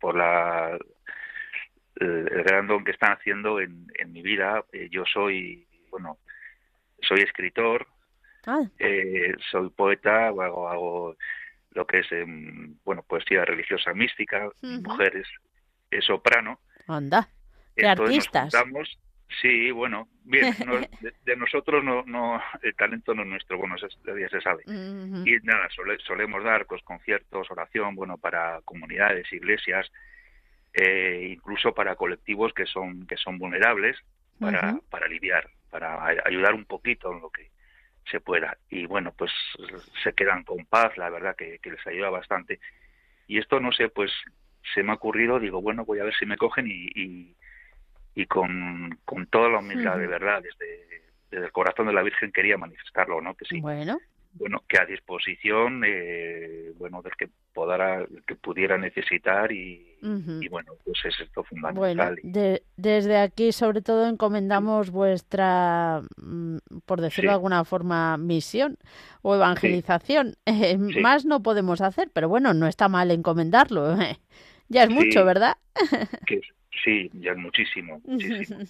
por 0.00 0.16
la 0.16 0.78
el, 1.96 2.28
el, 2.32 2.42
gran 2.44 2.66
don 2.66 2.82
que 2.84 2.92
están 2.92 3.12
haciendo 3.12 3.60
en, 3.60 3.86
en 3.98 4.12
mi 4.12 4.22
vida. 4.22 4.64
Eh, 4.72 4.88
yo 4.90 5.04
soy, 5.04 5.66
bueno, 5.90 6.18
soy 7.02 7.20
escritor, 7.20 7.86
ah. 8.46 8.62
eh, 8.78 9.34
soy 9.50 9.68
poeta, 9.68 10.28
hago, 10.28 10.68
hago 10.68 11.16
lo 11.72 11.86
que 11.86 11.98
es, 11.98 12.06
eh, 12.12 12.24
bueno, 12.84 13.02
poesía 13.02 13.44
religiosa 13.44 13.92
mística, 13.92 14.46
uh 14.46 14.50
-huh. 14.62 14.82
mujeres, 14.82 15.28
es 15.90 16.04
soprano. 16.06 16.60
Anda, 16.88 17.28
qué 17.74 17.86
Entonces 17.86 18.16
artistas. 18.16 18.44
Nos 18.44 18.62
juntamos, 18.62 18.98
Sí, 19.40 19.70
bueno, 19.70 20.08
bien, 20.24 20.54
no, 20.64 20.76
de, 21.00 21.12
de, 21.24 21.36
nosotros 21.36 21.82
no, 21.82 22.04
no, 22.06 22.40
el 22.62 22.74
talento 22.74 23.14
no 23.14 23.22
es 23.22 23.28
nuestro, 23.28 23.58
bueno, 23.58 23.74
eso 23.74 23.88
ya 24.04 24.28
se 24.28 24.40
sabe. 24.40 24.62
Uh 24.66 24.72
-huh. 24.72 25.28
Y 25.28 25.44
nada, 25.44 25.68
sole, 25.70 25.98
solemos 25.98 26.42
dar 26.44 26.66
pues 26.66 26.82
conciertos, 26.82 27.50
oración, 27.50 27.94
bueno, 27.94 28.18
para 28.18 28.60
comunidades, 28.64 29.30
iglesias, 29.32 29.90
eh, 30.72 31.28
incluso 31.32 31.74
para 31.74 31.96
colectivos 31.96 32.52
que 32.52 32.66
son 32.66 33.06
que 33.06 33.16
son 33.16 33.38
vulnerables, 33.38 33.96
para, 34.38 34.72
uh 34.72 34.76
-huh. 34.76 34.82
para 34.90 35.06
aliviar, 35.06 35.48
para 35.70 36.04
ayudar 36.24 36.54
un 36.54 36.64
poquito 36.64 37.12
en 37.12 37.20
lo 37.20 37.30
que 37.30 37.50
se 38.10 38.20
pueda. 38.20 38.56
Y 38.70 38.86
bueno, 38.86 39.12
pues 39.16 39.32
se 40.04 40.12
quedan 40.12 40.44
con 40.44 40.64
paz, 40.66 40.96
la 40.96 41.10
verdad 41.10 41.34
que, 41.36 41.58
que 41.58 41.72
les 41.72 41.86
ayuda 41.86 42.10
bastante. 42.10 42.60
Y 43.26 43.38
esto, 43.38 43.58
no 43.58 43.72
sé, 43.72 43.88
pues 43.88 44.12
se 44.74 44.82
me 44.84 44.92
ha 44.92 44.94
ocurrido, 44.94 45.40
digo, 45.40 45.60
bueno, 45.60 45.84
voy 45.84 45.98
a 45.98 46.04
ver 46.04 46.14
si 46.14 46.26
me 46.26 46.36
cogen 46.36 46.68
y, 46.68 46.88
y 46.94 47.36
y 48.16 48.26
con, 48.26 48.98
con 49.04 49.26
toda 49.26 49.50
la 49.50 49.58
humildad, 49.58 49.94
uh 49.94 49.98
-huh. 49.98 50.00
de 50.00 50.06
verdad, 50.06 50.42
desde, 50.42 51.02
desde 51.30 51.44
el 51.44 51.52
corazón 51.52 51.86
de 51.86 51.92
la 51.92 52.02
Virgen 52.02 52.32
quería 52.32 52.56
manifestarlo, 52.56 53.20
¿no? 53.20 53.34
Que 53.34 53.44
sí. 53.44 53.60
Bueno. 53.60 53.98
Bueno, 54.38 54.62
que 54.68 54.78
a 54.78 54.84
disposición, 54.84 55.82
eh, 55.86 56.72
bueno, 56.76 57.00
del 57.00 57.12
que 57.16 57.30
podara, 57.54 58.06
que 58.26 58.34
pudiera 58.34 58.76
necesitar 58.76 59.50
y, 59.50 59.96
uh 60.02 60.06
-huh. 60.08 60.44
y, 60.44 60.48
bueno, 60.48 60.72
pues 60.84 60.98
es 61.06 61.20
esto 61.20 61.42
fundamental. 61.42 62.18
Bueno, 62.22 62.34
de, 62.38 62.62
desde 62.76 63.16
aquí 63.16 63.52
sobre 63.52 63.80
todo 63.80 64.06
encomendamos 64.06 64.90
vuestra, 64.90 66.02
mm, 66.16 66.56
por 66.84 67.00
decirlo 67.00 67.28
sí. 67.28 67.32
de 67.32 67.34
alguna 67.34 67.64
forma, 67.64 68.16
misión 68.18 68.76
o 69.22 69.34
evangelización. 69.34 70.36
Sí. 70.46 70.52
Eh, 70.64 70.78
más 71.02 71.24
no 71.24 71.42
podemos 71.42 71.80
hacer, 71.80 72.10
pero 72.12 72.28
bueno, 72.28 72.52
no 72.54 72.66
está 72.66 72.88
mal 72.88 73.10
encomendarlo. 73.10 73.96
ya 74.68 74.84
es 74.84 74.90
mucho, 74.90 75.24
¿verdad? 75.24 75.56
que, 76.26 76.40
Sí, 76.84 77.10
ya 77.14 77.32
es 77.32 77.38
muchísimo, 77.38 78.00
muchísimo. 78.04 78.60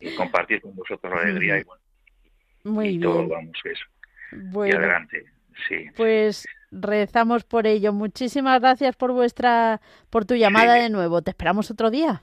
y 0.00 0.14
compartir 0.16 0.60
con 0.60 0.74
vosotros 0.74 1.12
la 1.12 1.22
alegría 1.22 1.58
y 1.58 1.64
bueno, 1.64 1.82
Muy 2.64 2.86
y 2.86 2.98
bien. 2.98 3.02
todo, 3.02 3.28
vamos, 3.28 3.56
eso. 3.64 3.84
Bueno, 4.32 4.74
y 4.74 4.76
adelante, 4.76 5.24
sí. 5.68 5.86
Pues 5.96 6.46
rezamos 6.70 7.44
por 7.44 7.66
ello. 7.66 7.92
Muchísimas 7.92 8.60
gracias 8.60 8.94
por 8.96 9.12
vuestra, 9.12 9.80
por 10.10 10.24
tu 10.24 10.34
llamada 10.34 10.76
sí. 10.76 10.82
de 10.82 10.90
nuevo. 10.90 11.22
Te 11.22 11.30
esperamos 11.30 11.70
otro 11.70 11.90
día. 11.90 12.22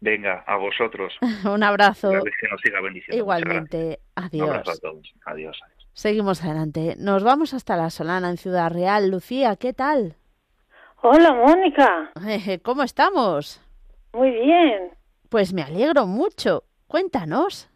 Venga, 0.00 0.44
a 0.46 0.56
vosotros. 0.56 1.14
Un 1.44 1.62
abrazo. 1.62 2.10
Que 2.10 2.48
nos 2.48 2.60
siga 2.62 2.80
bendiciendo. 2.80 3.16
Igualmente. 3.16 4.00
Adiós. 4.14 4.48
Un 4.48 4.54
abrazo 4.54 4.70
a 4.72 4.76
todos. 4.76 5.14
Adiós, 5.24 5.58
adiós. 5.64 5.86
Seguimos 5.92 6.42
adelante. 6.44 6.94
Nos 6.98 7.22
vamos 7.22 7.54
hasta 7.54 7.76
La 7.76 7.90
Solana, 7.90 8.30
en 8.30 8.36
Ciudad 8.36 8.70
Real. 8.70 9.10
Lucía, 9.10 9.56
¿qué 9.56 9.72
tal? 9.72 10.16
Hola, 11.02 11.32
Mónica. 11.32 12.12
¿Cómo 12.62 12.82
estamos? 12.82 13.62
Muy 14.12 14.30
bien. 14.30 14.90
Pues 15.28 15.52
me 15.52 15.62
alegro 15.62 16.06
mucho. 16.06 16.64
Cuéntanos. 16.88 17.68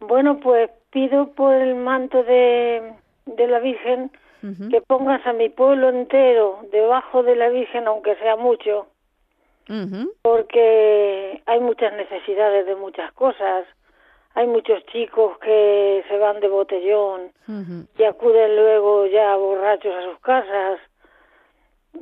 Bueno, 0.00 0.38
pues 0.40 0.70
pido 0.90 1.32
por 1.32 1.54
el 1.54 1.74
manto 1.74 2.22
de, 2.22 2.92
de 3.24 3.46
la 3.46 3.58
Virgen 3.60 4.10
uh 4.42 4.46
-huh. 4.46 4.70
que 4.70 4.80
pongas 4.82 5.26
a 5.26 5.32
mi 5.32 5.48
pueblo 5.48 5.88
entero 5.88 6.60
debajo 6.70 7.22
de 7.22 7.36
la 7.36 7.48
Virgen, 7.48 7.86
aunque 7.86 8.14
sea 8.16 8.36
mucho, 8.36 8.86
uh 9.70 9.72
-huh. 9.72 10.10
porque 10.22 11.42
hay 11.46 11.60
muchas 11.60 11.92
necesidades 11.94 12.66
de 12.66 12.74
muchas 12.76 13.12
cosas. 13.12 13.66
Hay 14.34 14.46
muchos 14.46 14.84
chicos 14.92 15.38
que 15.38 16.04
se 16.08 16.18
van 16.18 16.40
de 16.40 16.48
botellón 16.48 17.32
uh 17.48 17.52
-huh. 17.52 17.86
y 17.98 18.04
acuden 18.04 18.54
luego 18.54 19.06
ya 19.06 19.34
borrachos 19.36 19.94
a 19.94 20.02
sus 20.10 20.18
casas 20.20 20.78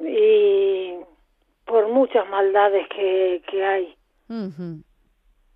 y 0.02 0.96
por 1.64 1.88
muchas 1.88 2.28
maldades 2.28 2.86
que, 2.88 3.42
que 3.50 3.64
hay. 3.64 3.96
Uh 4.28 4.48
-huh. 4.50 4.82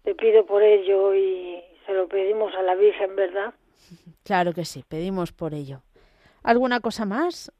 Te 0.02 0.14
pido 0.14 0.44
por 0.46 0.62
ello 0.62 1.14
y 1.14 1.62
se 1.86 1.92
lo 1.92 2.08
pedimos 2.08 2.54
a 2.54 2.62
la 2.62 2.74
Virgen, 2.74 3.14
¿verdad? 3.16 3.54
Claro 4.24 4.52
que 4.52 4.64
sí, 4.64 4.84
pedimos 4.88 5.32
por 5.32 5.54
ello. 5.54 5.82
¿Alguna 6.42 6.80
cosa 6.80 7.04
más? 7.04 7.52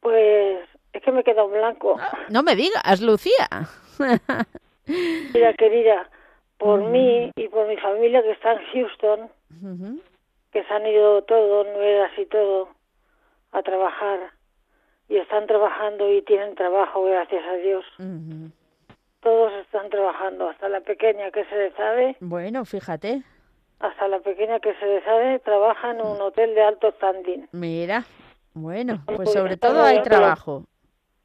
Pues 0.00 0.58
es 0.92 1.02
que 1.02 1.12
me 1.12 1.20
he 1.20 1.24
quedado 1.24 1.48
blanco. 1.48 1.96
Ah, 1.98 2.26
no 2.30 2.42
me 2.42 2.54
digas, 2.54 3.00
Lucía. 3.00 3.48
Mira, 5.34 5.52
querida, 5.54 6.10
por 6.58 6.80
uh 6.80 6.84
-huh. 6.84 6.90
mí 6.90 7.30
y 7.36 7.48
por 7.48 7.66
mi 7.66 7.76
familia 7.76 8.22
que 8.22 8.32
está 8.32 8.52
en 8.52 8.64
Houston, 8.72 9.20
uh 9.22 9.66
-huh. 9.66 10.00
que 10.52 10.64
se 10.64 10.72
han 10.72 10.86
ido 10.86 11.22
todos, 11.22 11.66
nueras 11.66 12.16
y 12.18 12.26
todo, 12.26 12.68
a 13.52 13.62
trabajar 13.62 14.32
y 15.08 15.16
están 15.16 15.46
trabajando 15.46 16.10
y 16.12 16.22
tienen 16.22 16.54
trabajo, 16.54 17.04
gracias 17.04 17.44
a 17.46 17.54
Dios. 17.54 17.84
Todos 19.20 19.52
están 19.64 19.90
trabajando, 19.90 20.48
hasta 20.48 20.68
la 20.68 20.80
pequeña 20.80 21.30
que 21.30 21.44
se 21.46 21.56
le 21.56 21.72
sabe. 21.72 22.16
Bueno, 22.20 22.64
fíjate. 22.64 23.22
Hasta 23.80 24.08
la 24.08 24.18
pequeña 24.20 24.60
que 24.60 24.74
se 24.74 24.86
le 24.86 25.02
sabe 25.04 25.38
trabaja 25.40 25.92
en 25.92 26.00
un 26.00 26.20
hotel 26.20 26.54
de 26.54 26.62
alto 26.62 26.92
standing. 26.96 27.48
Mira, 27.52 28.04
bueno, 28.54 29.02
pues 29.06 29.32
sobre 29.32 29.56
todo 29.56 29.82
hay 29.82 30.02
trabajo. 30.02 30.64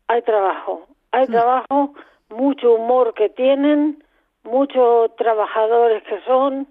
Hay 0.08 0.22
trabajo, 0.22 0.88
hay 1.12 1.28
trabajo, 1.28 1.94
mucho 2.30 2.74
humor 2.74 3.14
que 3.14 3.30
tienen, 3.30 4.04
muchos 4.44 5.16
trabajadores 5.16 6.04
que 6.04 6.22
son 6.22 6.68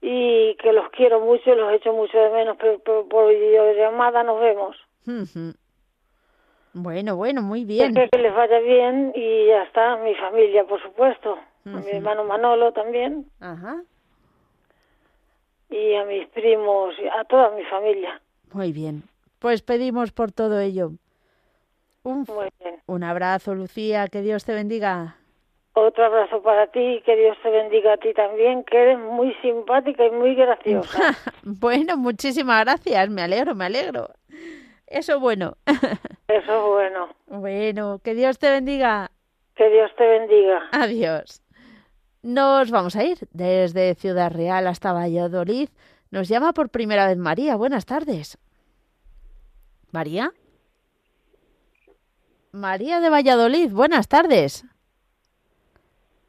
y 0.00 0.54
que 0.56 0.72
los 0.72 0.88
quiero 0.90 1.20
mucho, 1.20 1.54
los 1.54 1.72
echo 1.72 1.92
mucho 1.92 2.18
de 2.18 2.30
menos, 2.30 2.56
pero, 2.58 3.06
por 3.08 3.28
videollamada 3.28 4.22
nos 4.22 4.40
vemos. 4.40 4.76
Bueno, 6.74 7.16
bueno, 7.16 7.42
muy 7.42 7.64
bien. 7.64 7.94
que 7.94 8.18
les 8.18 8.34
vaya 8.34 8.58
bien 8.60 9.12
y 9.14 9.46
ya 9.46 9.64
está, 9.64 9.96
mi 9.96 10.14
familia, 10.14 10.64
por 10.64 10.82
supuesto, 10.82 11.38
a 11.66 11.68
mi 11.68 11.90
hermano 11.90 12.24
Manolo 12.24 12.72
también. 12.72 13.26
Ajá. 13.40 13.82
Y 15.68 15.94
a 15.94 16.04
mis 16.04 16.26
primos, 16.28 16.94
a 17.18 17.24
toda 17.24 17.50
mi 17.50 17.64
familia. 17.64 18.20
Muy 18.52 18.72
bien. 18.72 19.02
Pues 19.38 19.62
pedimos 19.62 20.12
por 20.12 20.32
todo 20.32 20.60
ello. 20.60 20.92
Un, 22.04 22.24
muy 22.28 22.48
bien. 22.60 22.76
un 22.86 23.04
abrazo, 23.04 23.54
Lucía, 23.54 24.08
que 24.08 24.22
Dios 24.22 24.44
te 24.44 24.54
bendiga. 24.54 25.16
Otro 25.74 26.04
abrazo 26.04 26.42
para 26.42 26.66
ti 26.66 26.80
y 26.80 27.00
que 27.00 27.16
Dios 27.16 27.36
te 27.42 27.50
bendiga 27.50 27.94
a 27.94 27.96
ti 27.96 28.12
también, 28.12 28.62
que 28.64 28.76
eres 28.76 28.98
muy 28.98 29.34
simpática 29.40 30.06
y 30.06 30.10
muy 30.10 30.34
graciosa. 30.34 31.16
bueno, 31.42 31.96
muchísimas 31.96 32.64
gracias, 32.64 33.08
me 33.08 33.22
alegro, 33.22 33.54
me 33.54 33.66
alegro. 33.66 34.08
Eso 34.86 35.18
bueno. 35.20 35.56
Eso 36.32 36.70
bueno. 36.70 37.14
Bueno, 37.26 38.00
que 38.02 38.14
Dios 38.14 38.38
te 38.38 38.50
bendiga. 38.50 39.10
Que 39.54 39.68
Dios 39.68 39.90
te 39.96 40.06
bendiga. 40.06 40.62
Adiós. 40.72 41.42
Nos 42.22 42.70
vamos 42.70 42.96
a 42.96 43.04
ir 43.04 43.18
desde 43.32 43.94
Ciudad 43.96 44.32
Real 44.32 44.66
hasta 44.66 44.94
Valladolid. 44.94 45.68
Nos 46.10 46.28
llama 46.28 46.54
por 46.54 46.70
primera 46.70 47.06
vez 47.06 47.18
María. 47.18 47.56
Buenas 47.56 47.84
tardes. 47.84 48.38
María. 49.90 50.32
María 52.52 53.00
de 53.00 53.10
Valladolid. 53.10 53.70
Buenas 53.70 54.08
tardes. 54.08 54.64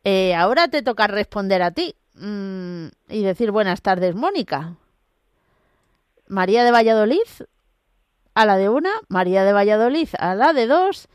Eh, 0.03 0.35
ahora 0.35 0.67
te 0.67 0.81
toca 0.81 1.07
responder 1.07 1.61
a 1.61 1.71
ti 1.71 1.95
mm, 2.15 2.87
y 3.07 3.23
decir 3.23 3.51
buenas 3.51 3.81
tardes, 3.81 4.15
Mónica. 4.15 4.75
María 6.27 6.65
de 6.65 6.71
Valladolid, 6.71 7.23
a 8.33 8.45
la 8.45 8.57
de 8.57 8.69
una, 8.69 8.91
María 9.07 9.43
de 9.43 9.53
Valladolid 9.53 10.09
a 10.17 10.35
la 10.35 10.53
de 10.53 10.67
dos 10.67 11.07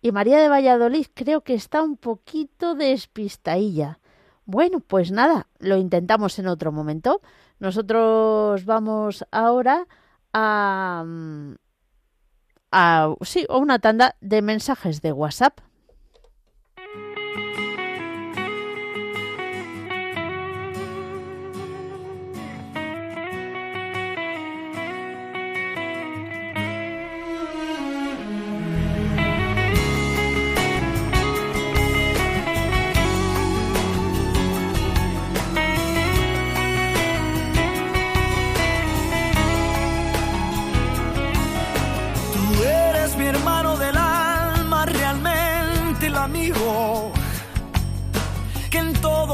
y 0.00 0.12
María 0.12 0.38
de 0.38 0.48
Valladolid 0.48 1.06
creo 1.14 1.42
que 1.42 1.54
está 1.54 1.82
un 1.82 1.96
poquito 1.96 2.74
despistadilla. 2.74 4.00
Bueno, 4.44 4.80
pues 4.80 5.10
nada, 5.10 5.46
lo 5.58 5.78
intentamos 5.78 6.38
en 6.38 6.46
otro 6.46 6.72
momento. 6.72 7.22
Nosotros 7.58 8.66
vamos 8.66 9.24
ahora 9.30 9.86
a, 10.34 11.04
a 12.70 13.14
sí, 13.22 13.46
a 13.48 13.56
una 13.56 13.78
tanda 13.78 14.16
de 14.20 14.42
mensajes 14.42 15.00
de 15.00 15.12
WhatsApp. 15.12 15.60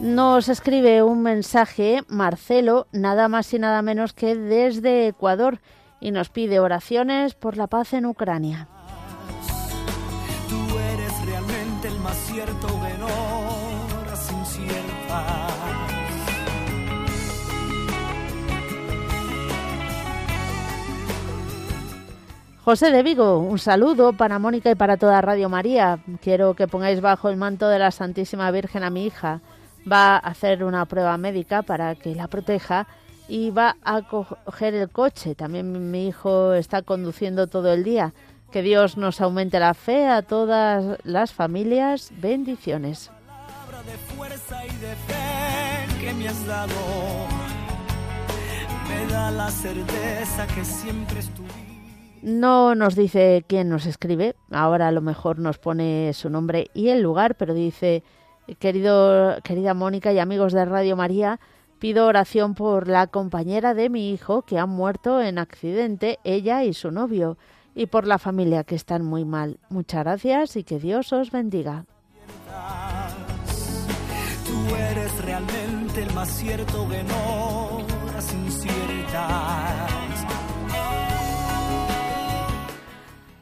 Nos 0.00 0.48
escribe 0.48 1.02
un 1.02 1.22
mensaje 1.22 2.02
Marcelo, 2.06 2.86
nada 2.92 3.28
más 3.28 3.52
y 3.52 3.58
nada 3.58 3.82
menos 3.82 4.12
que 4.12 4.36
desde 4.36 5.08
Ecuador, 5.08 5.60
y 6.00 6.12
nos 6.12 6.28
pide 6.28 6.60
oraciones 6.60 7.34
por 7.34 7.56
la 7.56 7.66
paz 7.66 7.92
en 7.94 8.06
Ucrania. 8.06 8.68
Tú 10.48 10.78
eres 10.78 11.26
realmente 11.26 11.88
el 11.88 11.98
más 11.98 12.16
cierto 12.16 12.68
José 22.68 22.90
de 22.90 23.02
Vigo, 23.02 23.38
un 23.38 23.58
saludo 23.58 24.12
para 24.12 24.38
Mónica 24.38 24.70
y 24.70 24.74
para 24.74 24.98
toda 24.98 25.22
Radio 25.22 25.48
María. 25.48 26.00
Quiero 26.20 26.52
que 26.52 26.68
pongáis 26.68 27.00
bajo 27.00 27.30
el 27.30 27.38
manto 27.38 27.66
de 27.66 27.78
la 27.78 27.90
Santísima 27.90 28.50
Virgen 28.50 28.84
a 28.84 28.90
mi 28.90 29.06
hija 29.06 29.40
va 29.90 30.16
a 30.16 30.18
hacer 30.18 30.64
una 30.64 30.84
prueba 30.86 31.16
médica 31.16 31.62
para 31.62 31.94
que 31.94 32.14
la 32.14 32.28
proteja 32.28 32.86
y 33.28 33.50
va 33.50 33.76
a 33.84 34.02
coger 34.02 34.74
el 34.74 34.88
coche. 34.88 35.34
También 35.34 35.90
mi 35.90 36.08
hijo 36.08 36.54
está 36.54 36.82
conduciendo 36.82 37.46
todo 37.46 37.72
el 37.72 37.84
día. 37.84 38.14
Que 38.50 38.62
Dios 38.62 38.96
nos 38.96 39.20
aumente 39.20 39.60
la 39.60 39.74
fe 39.74 40.06
a 40.06 40.22
todas 40.22 40.98
las 41.04 41.32
familias. 41.34 42.10
Bendiciones. 42.18 43.10
No 52.22 52.74
nos 52.74 52.96
dice 52.96 53.44
quién 53.46 53.68
nos 53.68 53.86
escribe, 53.86 54.34
ahora 54.50 54.88
a 54.88 54.92
lo 54.92 55.00
mejor 55.00 55.38
nos 55.38 55.58
pone 55.58 56.12
su 56.14 56.30
nombre 56.30 56.68
y 56.74 56.88
el 56.88 57.00
lugar, 57.00 57.36
pero 57.36 57.54
dice 57.54 58.02
Querido, 58.56 59.38
querida 59.42 59.74
Mónica 59.74 60.12
y 60.12 60.18
amigos 60.18 60.52
de 60.52 60.64
Radio 60.64 60.96
María, 60.96 61.38
pido 61.78 62.06
oración 62.06 62.54
por 62.54 62.88
la 62.88 63.06
compañera 63.06 63.74
de 63.74 63.90
mi 63.90 64.10
hijo 64.10 64.42
que 64.42 64.58
han 64.58 64.70
muerto 64.70 65.20
en 65.20 65.38
accidente, 65.38 66.18
ella 66.24 66.64
y 66.64 66.72
su 66.72 66.90
novio, 66.90 67.36
y 67.74 67.86
por 67.86 68.06
la 68.06 68.18
familia 68.18 68.64
que 68.64 68.74
están 68.74 69.04
muy 69.04 69.24
mal. 69.24 69.58
Muchas 69.68 70.02
gracias 70.02 70.56
y 70.56 70.64
que 70.64 70.78
Dios 70.78 71.12
os 71.12 71.30
bendiga. 71.30 71.84
Tú 74.46 74.74
eres 74.74 75.24
realmente 75.24 76.02
el 76.02 76.14
más 76.14 76.28
cierto 76.30 76.86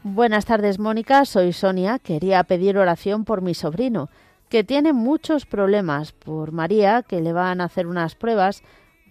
Buenas 0.02 0.46
tardes, 0.46 0.78
Mónica. 0.78 1.24
Soy 1.24 1.52
Sonia. 1.52 1.98
Quería 1.98 2.42
pedir 2.44 2.78
oración 2.78 3.24
por 3.24 3.42
mi 3.42 3.54
sobrino 3.54 4.08
que 4.48 4.64
tiene 4.64 4.92
muchos 4.92 5.46
problemas 5.46 6.12
por 6.12 6.52
María, 6.52 7.02
que 7.02 7.20
le 7.20 7.32
van 7.32 7.60
a 7.60 7.64
hacer 7.64 7.86
unas 7.86 8.14
pruebas 8.14 8.62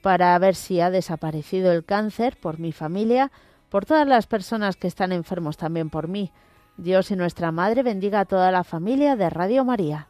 para 0.02 0.38
ver 0.40 0.56
si 0.56 0.80
ha 0.80 0.90
desaparecido 0.90 1.72
el 1.72 1.84
cáncer, 1.84 2.38
por 2.38 2.60
mi 2.60 2.72
familia, 2.72 3.32
por 3.70 3.86
todas 3.86 4.08
las 4.08 4.28
personas 4.28 4.78
que 4.78 4.88
están 4.88 5.12
enfermos 5.12 5.58
también 5.58 5.90
por 5.90 6.08
mí. 6.08 6.32
Dios 6.78 7.12
y 7.12 7.16
nuestra 7.16 7.52
Madre 7.52 7.84
bendiga 7.84 8.22
a 8.22 8.26
toda 8.26 8.52
la 8.52 8.64
familia 8.64 9.16
de 9.16 9.30
Radio 9.30 9.66
María. 9.66 10.08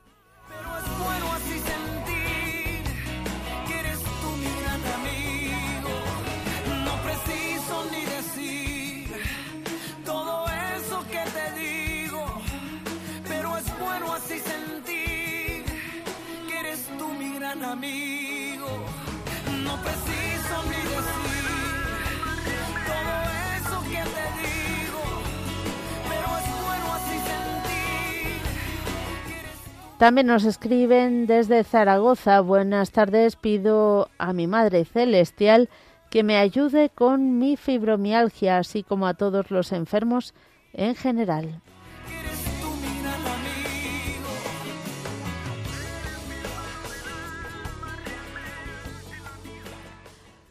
También 30.06 30.28
nos 30.28 30.46
escriben 30.46 31.26
desde 31.26 31.64
Zaragoza. 31.64 32.40
Buenas 32.42 32.92
tardes. 32.92 33.36
Pido 33.36 34.12
a 34.20 34.34
mi 34.34 34.46
Madre 34.46 34.86
Celestial 34.86 35.68
que 36.12 36.22
me 36.22 36.38
ayude 36.38 36.92
con 36.92 37.40
mi 37.40 37.58
fibromialgia, 37.58 38.60
así 38.60 38.84
como 38.84 39.08
a 39.08 39.16
todos 39.16 39.50
los 39.50 39.72
enfermos 39.72 40.36
en 40.74 40.94
general. 40.94 41.60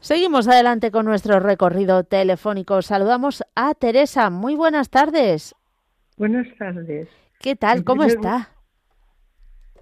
Seguimos 0.01 0.49
adelante 0.49 0.91
con 0.91 1.07
nuestro 1.07 1.39
recorrido 1.39 2.03
telefónico. 2.03 2.83
Saludamos 2.83 3.45
a 3.55 3.75
Teresa. 3.75 4.31
Muy 4.31 4.57
buenas 4.57 4.91
tardes. 4.91 5.55
Buenas 6.17 6.49
tardes. 6.59 7.07
¿Qué 7.39 7.55
tal? 7.55 7.85
¿Cómo 7.85 8.03
está? 8.03 8.54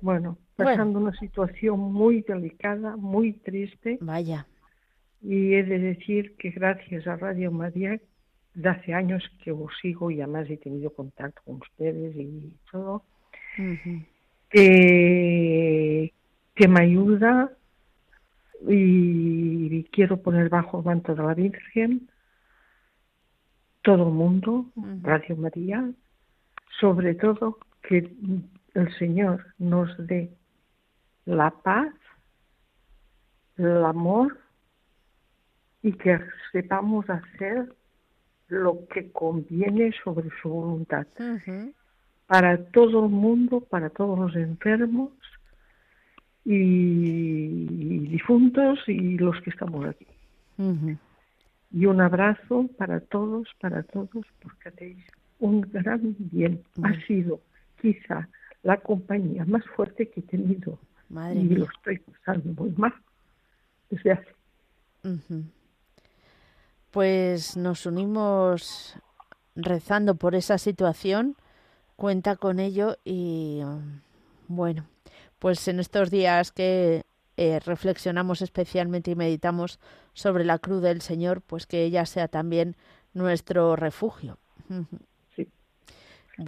Bueno, 0.03 0.37
pasando 0.57 0.99
una 0.99 1.12
situación 1.12 1.81
muy 1.81 2.21
delicada, 2.23 2.97
muy 2.97 3.33
triste. 3.33 3.99
Vaya. 4.01 4.47
Y 5.23 5.55
he 5.55 5.62
de 5.62 5.79
decir 5.79 6.37
que 6.37 6.51
gracias 6.51 7.07
a 7.07 7.17
Radio 7.17 7.53
María, 7.53 8.01
de 8.55 8.69
hace 8.69 8.93
años 8.93 9.23
que 9.43 9.53
os 9.53 9.71
sigo 9.81 10.11
y 10.11 10.21
además 10.21 10.51
he 10.51 10.57
tenido 10.59 10.91
contacto 10.91 11.41
con 11.47 11.61
ustedes 11.62 12.15
y 12.17 12.53
todo, 12.71 13.05
que 14.51 16.11
me 16.69 16.83
ayuda 16.83 17.53
y 18.69 19.85
quiero 19.85 20.21
poner 20.21 20.49
bajo 20.49 20.81
el 20.81 20.85
manto 20.85 21.15
de 21.15 21.23
la 21.23 21.35
Virgen 21.35 22.09
todo 23.83 24.09
el 24.09 24.15
mundo, 24.15 24.67
Radio 25.03 25.37
María, 25.37 25.88
sobre 26.81 27.15
todo 27.15 27.59
que 27.83 28.11
el 28.74 28.92
Señor 28.98 29.44
nos 29.58 29.94
dé 30.06 30.30
la 31.24 31.50
paz, 31.50 31.92
el 33.56 33.85
amor 33.85 34.38
y 35.82 35.92
que 35.92 36.18
sepamos 36.52 37.08
hacer 37.11 37.74
lo 38.48 38.87
que 38.88 39.11
conviene 39.12 39.92
sobre 40.04 40.28
su 40.40 40.48
voluntad. 40.48 41.06
Para 42.26 42.64
todo 42.70 43.04
el 43.04 43.11
mundo, 43.11 43.61
para 43.61 43.90
todos 43.90 44.18
los 44.18 44.37
enfermos 44.37 45.11
y, 46.44 48.08
difuntos 48.08 48.78
y 48.87 49.18
los 49.18 49.40
que 49.42 49.50
estamos 49.50 49.87
aquí. 49.87 50.06
Y 51.70 51.87
un 51.87 52.00
abrazo 52.00 52.68
para 52.78 53.00
todos, 53.00 53.48
para 53.61 53.82
todos, 53.82 54.26
porque 54.40 54.68
hacéis 54.68 55.04
un 55.40 55.62
gran 55.62 56.14
bien. 56.18 56.62
Ha 56.82 56.94
sido 57.06 57.40
quizá 57.80 58.28
la 58.62 58.79
compañía 58.79 59.44
más 59.44 59.64
fuerte 59.77 60.09
que 60.09 60.20
he 60.20 60.22
tenido. 60.22 60.79
y 61.35 61.44
lo 61.55 61.66
estoy 61.66 61.98
pasando 61.98 62.62
muy 62.62 62.70
mal 62.72 62.94
desde 63.90 64.12
hace. 64.12 64.35
Pues 66.90 67.57
nos 67.57 67.87
unimos 67.87 68.96
rezando 69.55 70.14
por 70.14 70.35
esa 70.35 70.59
situación, 70.59 71.37
cuenta 71.96 72.37
con 72.37 72.61
ello 72.61 72.96
y 73.05 73.61
bueno, 74.48 74.87
pues 75.38 75.66
en 75.68 75.81
estos 75.81 76.11
días 76.11 76.53
que 76.53 77.05
eh, 77.37 77.61
reflexionamos 77.61 78.42
especialmente 78.42 79.11
y 79.11 79.16
meditamos 79.16 79.81
sobre 80.12 80.44
la 80.44 80.59
cruz 80.59 80.83
del 80.83 81.01
Señor, 81.01 81.40
pues 81.40 81.66
que 81.66 81.83
ella 81.83 82.07
sea 82.07 82.29
también 82.29 82.77
nuestro 83.14 83.77
refugio. 83.77 84.38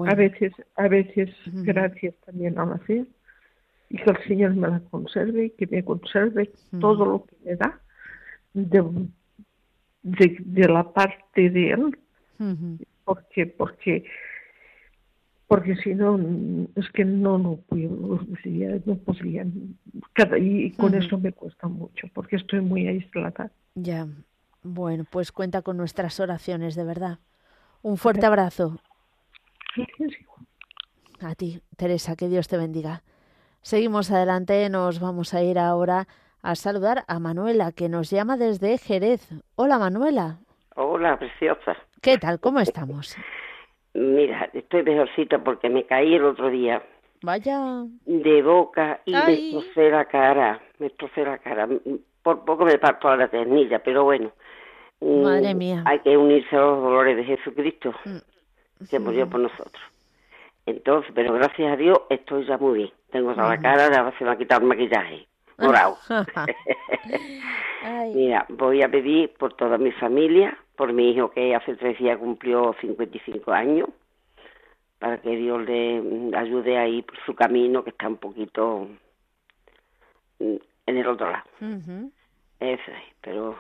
A 0.07 0.15
veces, 0.15 0.53
a 0.77 0.89
veces, 0.89 1.31
gracias 1.47 2.15
también 2.27 2.59
a 2.59 2.67
la 2.67 2.79
fe, 2.79 3.05
y 3.91 3.97
que 3.97 4.11
el 4.11 4.19
Señor 4.27 4.55
me 4.55 4.69
la 4.69 4.81
conserve 4.91 5.47
y 5.47 5.51
que 5.51 5.67
me 5.67 5.85
conserve 5.85 6.51
todo 6.81 7.05
lo 7.05 7.25
que 7.27 7.37
me 7.45 7.57
da 7.57 7.81
de, 8.55 9.07
de, 10.03 10.69
la 10.69 10.93
parte 10.93 11.51
de 11.51 11.71
Él, 11.71 11.99
porque, 13.05 13.47
porque 13.47 14.05
porque 15.47 15.77
si 15.77 15.95
no, 15.95 16.19
es 16.75 16.89
que 16.91 17.05
no, 17.05 17.39
no, 17.39 17.57
podría, 17.69 17.89
no 18.85 18.97
podría, 18.97 19.47
y 20.39 20.71
con 20.73 20.95
eso 20.95 21.19
me 21.19 21.33
cuesta 21.33 21.69
mucho, 21.69 22.09
porque 22.15 22.37
estoy 22.37 22.61
muy 22.61 22.89
aislada. 22.89 23.53
Ya, 23.75 24.09
bueno, 24.63 25.05
pues 25.09 25.31
cuenta 25.33 25.63
con 25.63 25.77
nuestras 25.77 26.19
oraciones, 26.19 26.75
de 26.75 26.85
verdad. 26.85 27.19
Un 27.83 27.99
fuerte 27.99 28.25
abrazo. 28.25 28.81
A 31.23 31.35
ti, 31.35 31.61
Teresa, 31.77 32.17
que 32.17 32.29
Dios 32.29 32.49
te 32.49 32.57
bendiga. 32.57 33.03
Seguimos 33.63 34.11
adelante, 34.11 34.69
nos 34.69 35.01
vamos 35.01 35.33
a 35.33 35.43
ir 35.43 35.59
ahora 35.59 36.07
a 36.43 36.55
saludar 36.55 37.05
a 37.09 37.19
Manuela, 37.19 37.73
que 37.73 37.89
nos 37.89 38.11
llama 38.11 38.37
desde 38.37 38.77
Jerez. 38.77 39.31
Hola, 39.57 39.79
Manuela. 39.79 40.39
Hola, 40.77 41.19
preciosa. 41.19 41.77
¿Qué 42.03 42.19
tal? 42.19 42.41
¿Cómo 42.41 42.61
estamos? 42.61 43.17
Mira, 43.95 44.51
estoy 44.53 44.83
mejorcita 44.83 45.43
porque 45.43 45.71
me 45.71 45.87
caí 45.87 46.15
el 46.15 46.25
otro 46.25 46.51
día. 46.51 46.83
Vaya. 47.23 47.85
De 48.05 48.43
boca 48.43 49.01
y 49.07 49.13
me 49.13 49.27
destrocé 49.27 49.91
la 49.91 50.05
cara. 50.05 50.61
Me 50.79 50.89
destrocé 50.89 51.25
la 51.25 51.39
cara. 51.39 51.67
Por 52.23 52.45
poco 52.45 52.67
me 52.67 52.77
parto 52.79 53.09
a 53.09 53.17
la 53.17 53.29
ternilla, 53.29 53.79
pero 53.79 54.05
bueno. 54.05 54.33
Mm, 55.01 55.23
Madre 55.23 55.55
mía. 55.55 55.83
Hay 55.87 56.01
que 56.01 56.17
unirse 56.17 56.55
a 56.55 56.61
los 56.61 56.83
dolores 56.83 57.17
de 57.17 57.25
Jesucristo, 57.25 57.95
mm. 58.79 58.87
que 58.87 58.99
murió 58.99 59.29
por 59.29 59.41
nosotros. 59.41 59.83
Entonces, 60.67 61.13
pero 61.15 61.33
gracias 61.35 61.73
a 61.73 61.77
Dios 61.77 62.01
estoy 62.09 62.47
ya 62.47 62.57
muy 62.59 62.79
bien. 62.79 62.91
Tengo 63.11 63.35
toda 63.35 63.51
la 63.51 63.61
cara, 63.61 63.91
ya 63.91 64.13
se 64.19 64.25
me 64.25 64.31
ha 64.31 64.37
quitado 64.37 64.63
el 64.63 64.69
maquillaje. 64.69 65.29
Morado. 65.59 65.97
Mira, 68.15 68.47
voy 68.49 68.83
a 68.83 68.89
pedir 68.89 69.33
por 69.35 69.55
toda 69.55 69.79
mi 69.79 69.93
familia, 69.93 70.59
por 70.77 70.93
mi 70.93 71.11
hijo 71.11 71.31
que 71.31 71.55
hace 71.55 71.77
tres 71.77 71.99
días 71.99 72.19
cumplió 72.19 72.75
55 72.81 73.53
años, 73.53 73.89
para 74.99 75.19
que 75.19 75.37
Dios 75.37 75.65
le 75.65 76.03
ayude 76.37 76.79
ahí 76.79 77.03
por 77.03 77.17
su 77.25 77.35
camino, 77.35 77.85
que 77.85 77.91
está 77.91 78.09
un 78.09 78.17
poquito 78.17 78.89
en 80.39 80.61
el 80.87 81.07
otro 81.07 81.31
lado. 81.31 81.45
Eso 81.61 82.91
es, 82.91 83.05
pero 83.21 83.57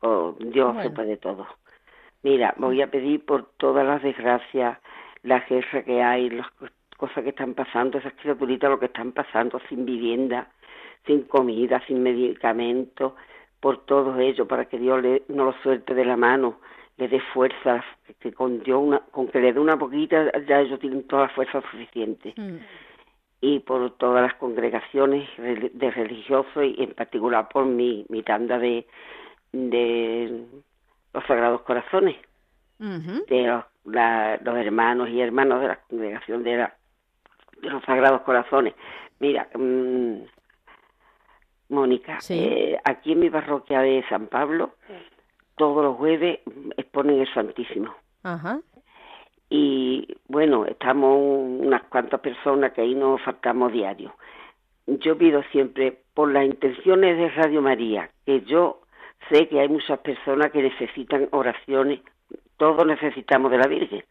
oh, 0.00 0.36
Dios 0.38 0.76
se 0.82 0.90
puede 0.90 1.16
todo. 1.16 1.46
Mira, 2.24 2.54
voy 2.56 2.80
a 2.80 2.90
pedir 2.90 3.22
por 3.26 3.50
todas 3.58 3.86
las 3.86 4.02
desgracias, 4.02 4.78
la 5.22 5.40
guerra 5.40 5.82
que 5.82 6.02
hay, 6.02 6.30
las 6.30 6.46
cosas 6.96 7.22
que 7.22 7.28
están 7.28 7.52
pasando, 7.52 7.98
esas 7.98 8.14
criaturitas 8.14 8.70
lo 8.70 8.80
que 8.80 8.86
están 8.86 9.12
pasando 9.12 9.60
sin 9.68 9.84
vivienda, 9.84 10.48
sin 11.06 11.24
comida, 11.24 11.82
sin 11.86 12.02
medicamentos, 12.02 13.12
por 13.60 13.84
todo 13.84 14.18
ello, 14.18 14.48
para 14.48 14.64
que 14.64 14.78
Dios 14.78 15.02
le, 15.02 15.22
no 15.28 15.44
lo 15.44 15.52
suelte 15.62 15.92
de 15.92 16.06
la 16.06 16.16
mano, 16.16 16.60
le 16.96 17.08
dé 17.08 17.20
fuerza, 17.20 17.84
que 18.20 18.32
con, 18.32 18.62
Dios 18.62 18.80
una, 18.82 19.00
con 19.10 19.28
que 19.28 19.40
le 19.40 19.52
dé 19.52 19.60
una 19.60 19.78
poquita, 19.78 20.32
ya 20.48 20.60
ellos 20.60 20.80
tienen 20.80 21.06
toda 21.06 21.24
la 21.24 21.28
fuerza 21.28 21.60
suficiente. 21.70 22.32
Mm. 22.38 22.56
Y 23.42 23.58
por 23.60 23.98
todas 23.98 24.22
las 24.22 24.34
congregaciones 24.36 25.28
de 25.36 25.90
religiosos 25.90 26.64
y 26.64 26.82
en 26.82 26.94
particular 26.94 27.50
por 27.50 27.66
mi, 27.66 28.06
mi 28.08 28.22
tanda 28.22 28.58
de, 28.58 28.86
de 29.52 30.46
los 31.14 31.24
Sagrados 31.26 31.62
Corazones, 31.62 32.16
de 32.78 33.46
los, 33.46 33.64
los 33.84 34.56
hermanos 34.56 35.08
y 35.08 35.20
hermanos 35.20 35.60
de 35.60 35.68
la 35.68 35.76
congregación 35.76 36.42
de, 36.42 36.56
la, 36.56 36.74
de 37.62 37.70
los 37.70 37.82
Sagrados 37.84 38.22
Corazones. 38.22 38.74
Mira, 39.20 39.48
mmm, 39.54 40.16
Mónica, 41.68 42.18
eh, 42.28 42.78
aquí 42.84 43.12
en 43.12 43.20
mi 43.20 43.30
parroquia 43.30 43.80
de 43.80 44.04
San 44.08 44.26
Pablo, 44.26 44.74
todos 45.56 45.84
los 45.84 45.96
jueves 45.96 46.40
exponen 46.76 47.20
el 47.20 47.32
Santísimo. 47.32 47.94
Ajá. 48.24 48.60
Y 49.48 50.16
bueno, 50.26 50.66
estamos 50.66 51.16
unas 51.16 51.84
cuantas 51.84 52.20
personas 52.20 52.72
que 52.72 52.80
ahí 52.80 52.94
nos 52.94 53.22
faltamos 53.22 53.72
diario. 53.72 54.14
Yo 54.86 55.16
pido 55.16 55.42
siempre, 55.52 56.02
por 56.12 56.30
las 56.32 56.44
intenciones 56.44 57.16
de 57.16 57.30
Radio 57.30 57.62
María, 57.62 58.10
que 58.26 58.42
yo 58.42 58.80
sé 59.28 59.48
que 59.48 59.60
hay 59.60 59.68
muchas 59.68 59.98
personas 60.00 60.50
que 60.52 60.62
necesitan 60.62 61.28
oraciones, 61.32 62.00
todos 62.56 62.86
necesitamos 62.86 63.50
de 63.50 63.58
la 63.58 63.66
Virgen, 63.66 64.04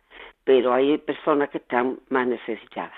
pero 0.44 0.74
hay 0.74 0.98
personas 0.98 1.50
que 1.50 1.60
están 1.60 2.00
más 2.10 2.28
necesitadas. 2.28 2.98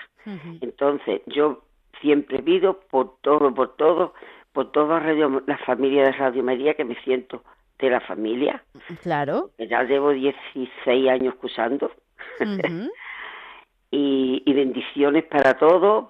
Entonces, 0.60 1.22
yo 1.26 1.62
siempre 2.00 2.42
pido 2.42 2.80
por 2.90 3.16
todo, 3.20 3.54
por 3.54 3.76
todo, 3.76 4.12
por 4.52 4.72
toda 4.72 4.98
radio, 4.98 5.42
la 5.46 5.58
familia 5.58 6.02
de 6.02 6.12
Radio 6.12 6.42
María, 6.42 6.74
que 6.74 6.84
me 6.84 6.96
siento 7.02 7.44
de 7.78 7.90
la 7.90 8.00
familia. 8.00 8.64
Claro. 9.02 9.50
Ya 9.58 9.82
llevo 9.84 10.10
16 10.10 11.08
años 11.08 11.34
escuchando. 11.34 11.92
y, 13.90 14.52
bendiciones 14.52 15.24
para 15.24 15.54
todos. 15.54 16.06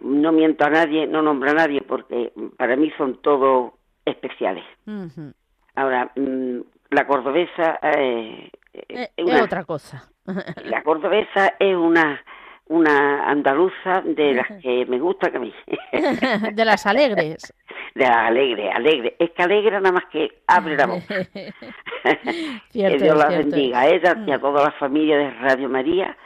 No 0.00 0.32
miento 0.32 0.64
a 0.66 0.70
nadie, 0.70 1.06
no 1.06 1.22
nombro 1.22 1.50
a 1.50 1.54
nadie, 1.54 1.80
porque 1.80 2.32
para 2.58 2.76
mí 2.76 2.92
son 2.98 3.22
todos 3.22 3.72
especiales. 4.04 4.64
Ahora, 5.74 6.10
mm, 6.16 6.60
la 6.90 7.06
cordobesa 7.06 7.78
eh, 7.82 8.50
eh, 8.72 9.10
es 9.16 9.40
otra 9.40 9.64
cosa. 9.64 10.10
la 10.64 10.82
cordobesa 10.82 11.54
es 11.58 11.76
una 11.76 12.22
una 12.72 13.28
andaluza 13.28 14.00
de 14.02 14.34
las 14.34 14.46
que 14.62 14.86
me 14.86 14.98
gusta 14.98 15.30
que 15.30 15.38
me... 15.38 15.52
de 16.52 16.64
las 16.64 16.86
alegres. 16.86 17.52
De 17.94 18.04
las 18.04 18.16
alegres, 18.16 18.74
alegre. 18.74 19.16
Es 19.18 19.32
que 19.32 19.42
alegra 19.42 19.78
nada 19.78 19.92
más 19.92 20.06
que 20.06 20.40
abre 20.46 20.78
la 20.78 20.86
boca. 20.86 21.26
que 22.72 22.96
Dios 22.96 23.18
la 23.18 23.28
bendiga 23.28 23.80
a 23.80 23.88
ella 23.88 24.16
y 24.26 24.30
a 24.30 24.38
mm. 24.38 24.40
toda 24.40 24.64
la 24.64 24.70
familia 24.72 25.18
de 25.18 25.30
Radio 25.32 25.68
María 25.68 26.16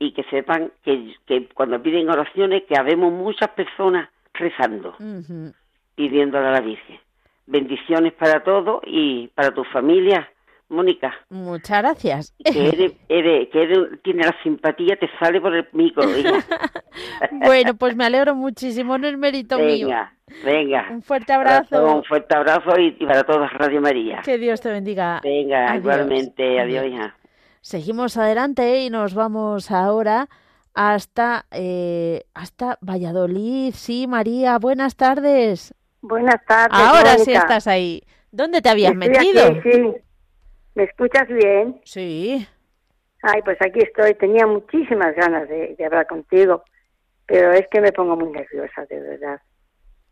y 0.00 0.12
que 0.14 0.24
sepan 0.24 0.72
que, 0.82 1.14
que 1.26 1.48
cuando 1.54 1.80
piden 1.80 2.10
oraciones 2.10 2.64
que 2.64 2.76
habemos 2.76 3.12
muchas 3.12 3.50
personas 3.50 4.08
rezando, 4.34 4.96
pidiéndole 5.94 6.48
a 6.48 6.50
la 6.50 6.60
Virgen. 6.60 6.98
Bendiciones 7.46 8.12
para 8.12 8.42
todos 8.42 8.82
y 8.86 9.28
para 9.28 9.52
tu 9.52 9.64
familia 9.64 10.28
Mónica. 10.72 11.14
Muchas 11.28 11.82
gracias. 11.82 12.34
Que, 12.42 12.94
eres, 13.08 13.48
que 13.50 13.98
tiene 14.02 14.24
la 14.24 14.34
simpatía, 14.42 14.96
te 14.96 15.08
sale 15.18 15.40
por 15.40 15.54
el 15.54 15.68
micro. 15.72 16.02
bueno, 17.44 17.74
pues 17.74 17.94
me 17.94 18.06
alegro 18.06 18.34
muchísimo, 18.34 18.96
no 18.96 19.06
es 19.06 19.16
mérito 19.18 19.58
mío. 19.58 19.88
Venga, 19.88 20.14
venga. 20.44 20.86
Un 20.90 21.02
fuerte 21.02 21.32
abrazo. 21.32 21.96
un 21.96 22.04
fuerte 22.04 22.34
abrazo 22.34 22.78
y, 22.80 22.92
para 22.92 23.22
todos 23.22 23.52
Radio 23.52 23.80
María. 23.80 24.22
Que 24.24 24.38
Dios 24.38 24.60
te 24.60 24.70
bendiga. 24.70 25.20
Venga, 25.22 25.76
igualmente. 25.76 26.58
Adiós, 26.58 26.86
hija. 26.86 27.16
Seguimos 27.60 28.16
adelante 28.16 28.82
y 28.82 28.90
nos 28.90 29.14
vamos 29.14 29.70
ahora 29.70 30.28
hasta, 30.74 31.44
eh, 31.50 32.24
hasta 32.34 32.78
Valladolid. 32.80 33.74
Sí, 33.74 34.06
María, 34.06 34.58
buenas 34.58 34.96
tardes. 34.96 35.74
Buenas 36.02 36.44
tardes. 36.46 36.78
Ahora 36.78 37.16
sí 37.18 37.32
estás 37.32 37.66
ahí. 37.66 38.02
¿Dónde 38.32 38.60
te 38.60 38.68
habías 38.68 38.94
metido? 38.94 39.62
sí. 39.62 39.94
¿Me 40.74 40.84
escuchas 40.84 41.28
bien? 41.28 41.80
Sí. 41.84 42.46
Ay, 43.22 43.42
pues 43.42 43.58
aquí 43.60 43.80
estoy. 43.80 44.14
Tenía 44.14 44.46
muchísimas 44.46 45.14
ganas 45.14 45.48
de, 45.48 45.76
hablar 45.84 46.06
contigo, 46.06 46.64
pero 47.26 47.52
es 47.52 47.68
que 47.68 47.80
me 47.80 47.92
pongo 47.92 48.16
muy 48.16 48.30
nerviosa, 48.32 48.84
de 48.86 49.00
verdad. 49.00 49.40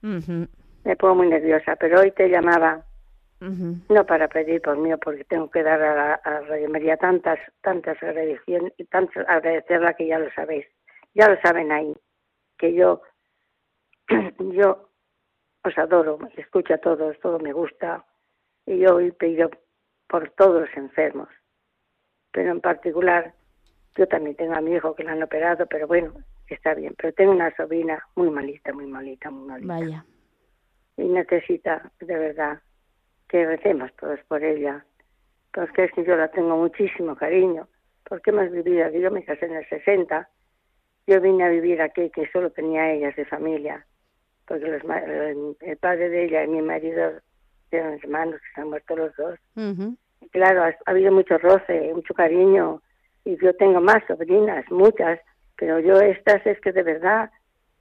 Me 0.02 0.96
pongo 0.96 1.16
muy 1.16 1.28
nerviosa, 1.28 1.76
pero 1.76 2.00
hoy 2.00 2.12
te 2.12 2.28
llamaba, 2.28 2.84
no 3.40 4.06
para 4.06 4.28
pedir 4.28 4.60
por 4.60 4.76
mí, 4.76 4.90
porque 5.02 5.24
tengo 5.24 5.50
que 5.50 5.62
dar 5.62 5.82
a, 5.82 5.94
la, 5.94 6.14
a 6.14 6.40
Radio 6.40 6.68
María 6.68 6.96
tantas, 6.98 7.38
tantas 7.62 8.00
agradecciones, 8.02 8.72
tantas 8.90 9.26
agradecerla 9.28 9.94
que 9.94 10.06
ya 10.06 10.18
lo 10.18 10.30
sabéis, 10.32 10.66
ya 11.14 11.28
lo 11.28 11.40
saben 11.40 11.72
ahí, 11.72 11.94
que 12.58 12.74
yo, 12.74 13.02
yo 14.38 14.89
os 15.62 15.78
adoro, 15.78 16.18
escucho 16.36 16.74
a 16.74 16.78
todos, 16.78 17.18
todo 17.20 17.38
me 17.38 17.52
gusta, 17.52 18.04
y 18.66 18.78
yo 18.78 18.96
hoy 18.96 19.12
pedido 19.12 19.50
por 20.06 20.30
todos 20.30 20.62
los 20.62 20.76
enfermos. 20.76 21.28
Pero 22.32 22.52
en 22.52 22.60
particular, 22.60 23.34
yo 23.96 24.06
también 24.06 24.36
tengo 24.36 24.54
a 24.54 24.60
mi 24.60 24.74
hijo 24.74 24.94
que 24.94 25.04
lo 25.04 25.10
han 25.10 25.22
operado, 25.22 25.66
pero 25.66 25.86
bueno, 25.86 26.14
está 26.48 26.74
bien. 26.74 26.94
Pero 26.96 27.12
tengo 27.14 27.32
una 27.32 27.54
sobrina 27.56 28.02
muy 28.14 28.30
malita, 28.30 28.72
muy 28.72 28.86
malita, 28.86 29.30
muy 29.30 29.48
malita. 29.48 29.74
Vaya. 29.74 30.04
Y 30.96 31.04
necesita, 31.04 31.90
de 32.00 32.18
verdad, 32.18 32.60
que 33.28 33.46
recemos 33.46 33.94
todos 33.96 34.20
por 34.28 34.42
ella. 34.44 34.84
Porque 35.52 35.84
es 35.84 35.92
que 35.92 36.04
yo 36.04 36.16
la 36.16 36.28
tengo 36.28 36.56
muchísimo 36.56 37.16
cariño. 37.16 37.68
Porque 38.08 38.30
hemos 38.30 38.50
vivido 38.50 38.86
aquí, 38.86 39.00
yo 39.00 39.10
me 39.10 39.24
casé 39.24 39.46
en 39.46 39.56
el 39.56 39.68
60. 39.68 40.28
Yo 41.06 41.20
vine 41.20 41.44
a 41.44 41.48
vivir 41.48 41.82
aquí, 41.82 42.10
que 42.10 42.28
solo 42.30 42.50
tenía 42.50 42.92
ellas 42.92 43.16
de 43.16 43.24
familia. 43.24 43.84
Porque 44.50 44.66
los, 44.66 44.82
el 45.60 45.76
padre 45.76 46.08
de 46.08 46.24
ella 46.24 46.42
y 46.42 46.48
mi 46.48 46.60
marido 46.60 47.12
eran 47.70 48.00
hermanos 48.02 48.40
que 48.40 48.52
se 48.52 48.60
han 48.60 48.70
muerto 48.70 48.96
los 48.96 49.14
dos. 49.14 49.38
Claro, 50.32 50.64
ha, 50.64 50.90
habido 50.90 51.12
mucho 51.12 51.38
roce, 51.38 51.92
mucho 51.94 52.14
cariño, 52.14 52.82
y 53.24 53.36
yo 53.40 53.54
tengo 53.54 53.80
más 53.80 54.02
sobrinas, 54.08 54.68
muchas, 54.68 55.20
pero 55.56 55.78
yo 55.78 56.00
estas 56.00 56.44
es 56.48 56.60
que 56.62 56.72
de 56.72 56.82
verdad, 56.82 57.30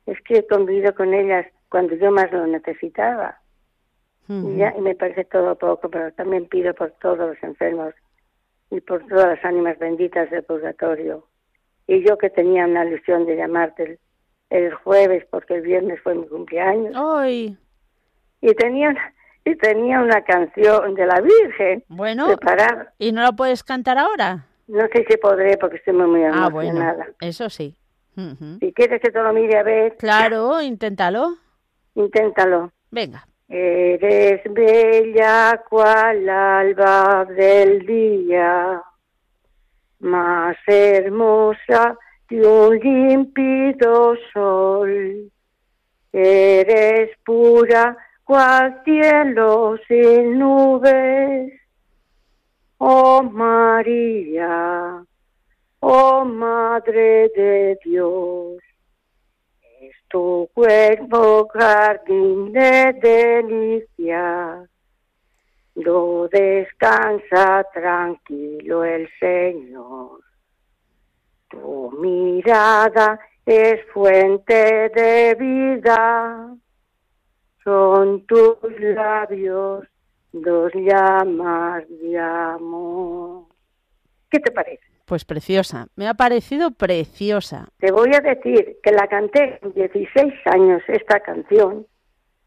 es 0.06 0.22
que 0.22 0.36
he 0.36 0.48
convivido 0.48 0.94
con 0.94 1.12
ellas 1.16 1.48
cuando 1.70 1.96
yo 1.96 2.12
más 2.12 2.32
lo 2.32 2.46
necesitaba. 2.46 3.40
y, 4.28 4.58
ya, 4.58 4.72
y 4.78 4.82
me 4.82 4.94
parece 4.94 5.26
todo 5.26 5.56
poco, 5.56 5.90
pero 5.90 6.14
también 6.14 6.46
pido 6.46 6.76
por 6.76 6.92
todos 7.02 7.18
los 7.18 7.42
enfermos 7.42 7.96
y 8.70 8.80
por 8.80 9.08
todas 9.08 9.26
las 9.26 9.44
ánimas 9.44 9.80
benditas 9.80 10.30
del 10.30 10.44
purgatorio. 10.44 11.26
Y 11.88 12.08
yo 12.08 12.16
que 12.20 12.30
tenía 12.30 12.68
una 12.68 12.86
ilusión 12.86 13.26
de 13.26 13.38
llamarte 13.38 13.98
el, 14.50 14.74
jueves, 14.74 15.26
porque 15.30 15.56
el 15.56 15.62
viernes 15.62 16.00
fue 16.02 16.16
mi 16.16 16.28
cumpleaños. 16.28 16.94
¡Ay! 16.96 17.58
Y 18.42 18.54
tenía 18.54 18.96
y 19.46 19.56
tenía 19.56 20.00
una 20.00 20.24
canción 20.24 20.94
de 20.96 21.06
la 21.06 21.22
Virgen 21.22 21.84
bueno, 21.88 22.28
preparada. 22.28 22.94
¿Y 23.00 23.12
no 23.12 23.22
la 23.22 23.32
puedes 23.32 23.64
cantar 23.64 23.98
ahora? 23.98 24.46
No 24.68 24.82
sé 24.94 25.06
si 25.10 25.18
podré 25.18 25.58
porque 25.58 25.78
estoy 25.78 25.94
muy 25.94 26.22
emocionada. 26.22 26.46
Ah, 26.46 26.50
bueno, 26.50 26.96
eso 27.22 27.50
sí. 27.50 27.76
Si 28.60 28.74
quieres 28.74 29.02
que 29.02 29.12
te 29.12 29.24
lo 29.24 29.32
mire 29.32 29.58
a 29.58 29.64
ver. 29.64 29.96
Claro, 29.96 30.62
inténtalo. 30.62 31.38
Inténtalo. 31.96 32.72
Venga. 32.92 33.26
Eres 33.48 34.42
bella 34.52 35.64
cual 35.70 36.28
alba 36.30 37.26
del 37.26 37.86
día, 37.86 38.84
más 40.00 40.58
hermosa 40.68 41.98
que 42.30 42.42
un 42.42 42.78
límpido 42.80 44.16
sol. 44.32 45.32
Eres 46.14 47.10
pura 47.26 47.98
cual 48.24 48.82
cielo 48.86 49.78
sin 49.88 50.38
nubes. 50.38 51.54
Oh 52.78 53.24
María, 53.24 55.04
oh 55.82 56.24
Madre 56.24 57.30
de 57.36 57.78
Dios, 57.84 58.64
es 59.82 59.96
tu 60.08 60.50
cuerpo 60.54 61.48
jardín 61.50 62.54
de 62.54 62.94
delicia. 63.02 64.64
No 65.76 66.28
descansa 66.30 67.66
tranquilo 67.74 68.86
el 68.86 69.10
Señor. 69.20 70.29
Tu 71.50 71.92
mirada 72.00 73.20
es 73.46 73.80
fuente 73.94 74.90
de 74.90 75.36
vida 75.36 76.60
son 77.70 78.26
tus 78.26 78.58
labios 78.80 79.86
dos 80.32 80.72
llamas 80.74 81.84
de 81.88 82.18
amor. 82.18 83.46
¿Qué 84.30 84.40
te 84.40 84.52
parece? 84.52 84.82
Pues 85.06 85.26
preciosa, 85.26 85.88
me 85.96 86.08
ha 86.08 86.14
parecido 86.14 86.72
preciosa. 86.72 87.68
Te 87.80 87.92
voy 87.92 88.12
a 88.14 88.22
decir 88.22 88.78
que 88.84 88.92
la 88.92 89.08
canté 89.08 89.60
con 89.62 89.74
16 89.74 90.34
años 90.46 90.82
esta 90.88 91.20
canción 91.20 91.86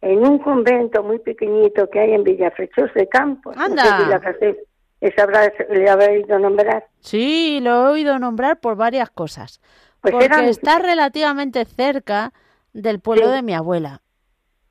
en 0.00 0.18
un 0.26 0.38
convento 0.38 1.02
muy 1.02 1.18
pequeñito 1.18 1.88
que 1.90 2.00
hay 2.00 2.14
en 2.14 2.24
Villafrechos 2.24 2.92
de 2.94 3.08
Campos. 3.08 3.56
Anda. 3.56 3.84
No 3.84 4.20
sé 4.20 4.38
si 4.38 4.56
le 5.02 5.90
habrá 5.90 6.10
oído 6.10 6.38
nombrar. 6.38 6.86
Sí, 7.00 7.58
lo 7.60 7.70
he 7.70 7.90
oído 7.92 8.18
nombrar 8.18 8.60
por 8.60 8.76
varias 8.76 9.10
cosas. 9.10 9.60
Pues 10.00 10.14
porque 10.14 10.48
está 10.48 10.78
relativamente 10.78 11.64
cerca 11.64 12.32
del 12.72 13.00
pueblo 13.00 13.30
de 13.30 13.42
mi 13.42 13.54
abuela. 13.54 14.00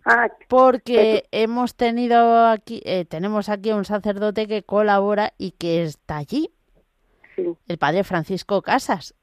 Ah, 0.05 0.29
porque 0.47 1.25
hemos 1.31 1.75
tenido 1.75 2.47
aquí, 2.47 2.81
eh, 2.85 3.05
tenemos 3.05 3.49
aquí 3.49 3.71
un 3.71 3.85
sacerdote 3.85 4.47
que 4.47 4.63
colabora 4.63 5.33
y 5.37 5.51
que 5.51 5.83
está 5.83 6.17
allí. 6.17 6.49
Sí. 7.35 7.53
El 7.67 7.77
padre 7.77 8.03
Francisco 8.03 8.61
Casas. 8.61 9.13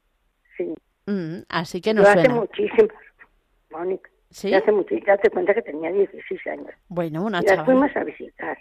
Sí. 0.57 0.73
Mm, 1.05 1.41
así 1.49 1.81
que 1.81 1.93
nos 1.93 2.05
Yo 2.05 2.11
hace 2.11 2.29
muchísimo, 2.29 2.87
Mónica. 3.71 4.09
¿Sí? 4.29 4.53
Hace 4.53 4.71
muchísimo, 4.71 5.07
ya 5.07 5.17
te 5.17 5.29
cuenta 5.29 5.53
que 5.53 5.63
tenía 5.63 5.91
16 5.91 6.47
años. 6.47 6.71
Bueno, 6.87 7.23
una 7.25 7.41
y 7.41 7.45
las 7.45 7.65
fuimos 7.65 7.93
a 7.95 8.03
visitar. 8.03 8.57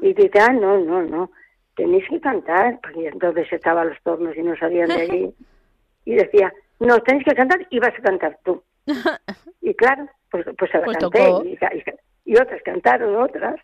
Y 0.00 0.14
dice, 0.14 0.38
ah, 0.40 0.52
no, 0.52 0.78
no, 0.78 1.02
no, 1.02 1.30
tenéis 1.76 2.08
que 2.08 2.20
cantar, 2.20 2.80
porque 2.82 3.06
entonces 3.06 3.52
estaban 3.52 3.90
los 3.90 4.02
tornos 4.02 4.36
y 4.36 4.42
no 4.42 4.56
salían 4.56 4.88
de 4.88 4.94
allí. 4.94 5.34
y 6.04 6.14
decía, 6.14 6.52
no, 6.80 6.98
tenéis 7.00 7.24
que 7.24 7.34
cantar 7.34 7.66
y 7.70 7.78
vas 7.78 7.94
a 7.96 8.02
cantar 8.02 8.38
tú. 8.44 8.62
y 9.60 9.74
claro, 9.74 10.08
pues, 10.30 10.46
pues 10.58 10.70
se 10.70 10.78
la 10.78 10.84
pues 10.84 10.96
canté 10.98 11.28
y, 12.24 12.36
otras 12.36 12.60
cantaron 12.64 13.14
otras 13.16 13.54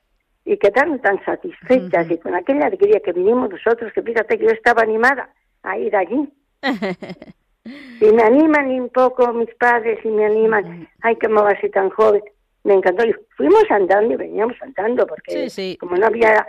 y 0.45 0.57
quedaron 0.57 1.01
tan 1.01 1.23
satisfechas 1.25 2.11
y 2.11 2.19
con 2.19 2.35
aquella 2.35 2.67
alegría 2.67 3.01
que 3.01 3.13
vinimos 3.13 3.51
nosotros, 3.51 3.93
que 3.93 4.03
fíjate 4.03 4.39
que 4.39 4.45
yo 4.45 4.51
estaba 4.51 4.83
animada 4.83 5.31
a 5.63 5.79
ir 5.79 5.95
allí. 5.97 6.33
y 7.65 8.13
me 8.13 8.23
animan 8.23 8.71
un 8.71 8.89
poco 8.89 9.33
mis 9.33 9.53
padres 9.55 9.99
y 10.05 10.09
me 10.09 10.27
animan, 10.27 10.89
ay, 11.01 11.17
que 11.17 11.29
me 11.29 11.43
vas 11.43 11.55
así 11.59 11.71
tan 11.71 11.91
joven. 11.91 12.23
Me 12.65 12.75
encantó. 12.75 13.05
Y 13.05 13.15
fuimos 13.37 13.65
andando 13.71 14.15
y 14.15 14.17
veníamos 14.17 14.57
andando 14.63 15.07
porque 15.07 15.77
como 15.79 15.97
no 15.97 16.07
había 16.07 16.47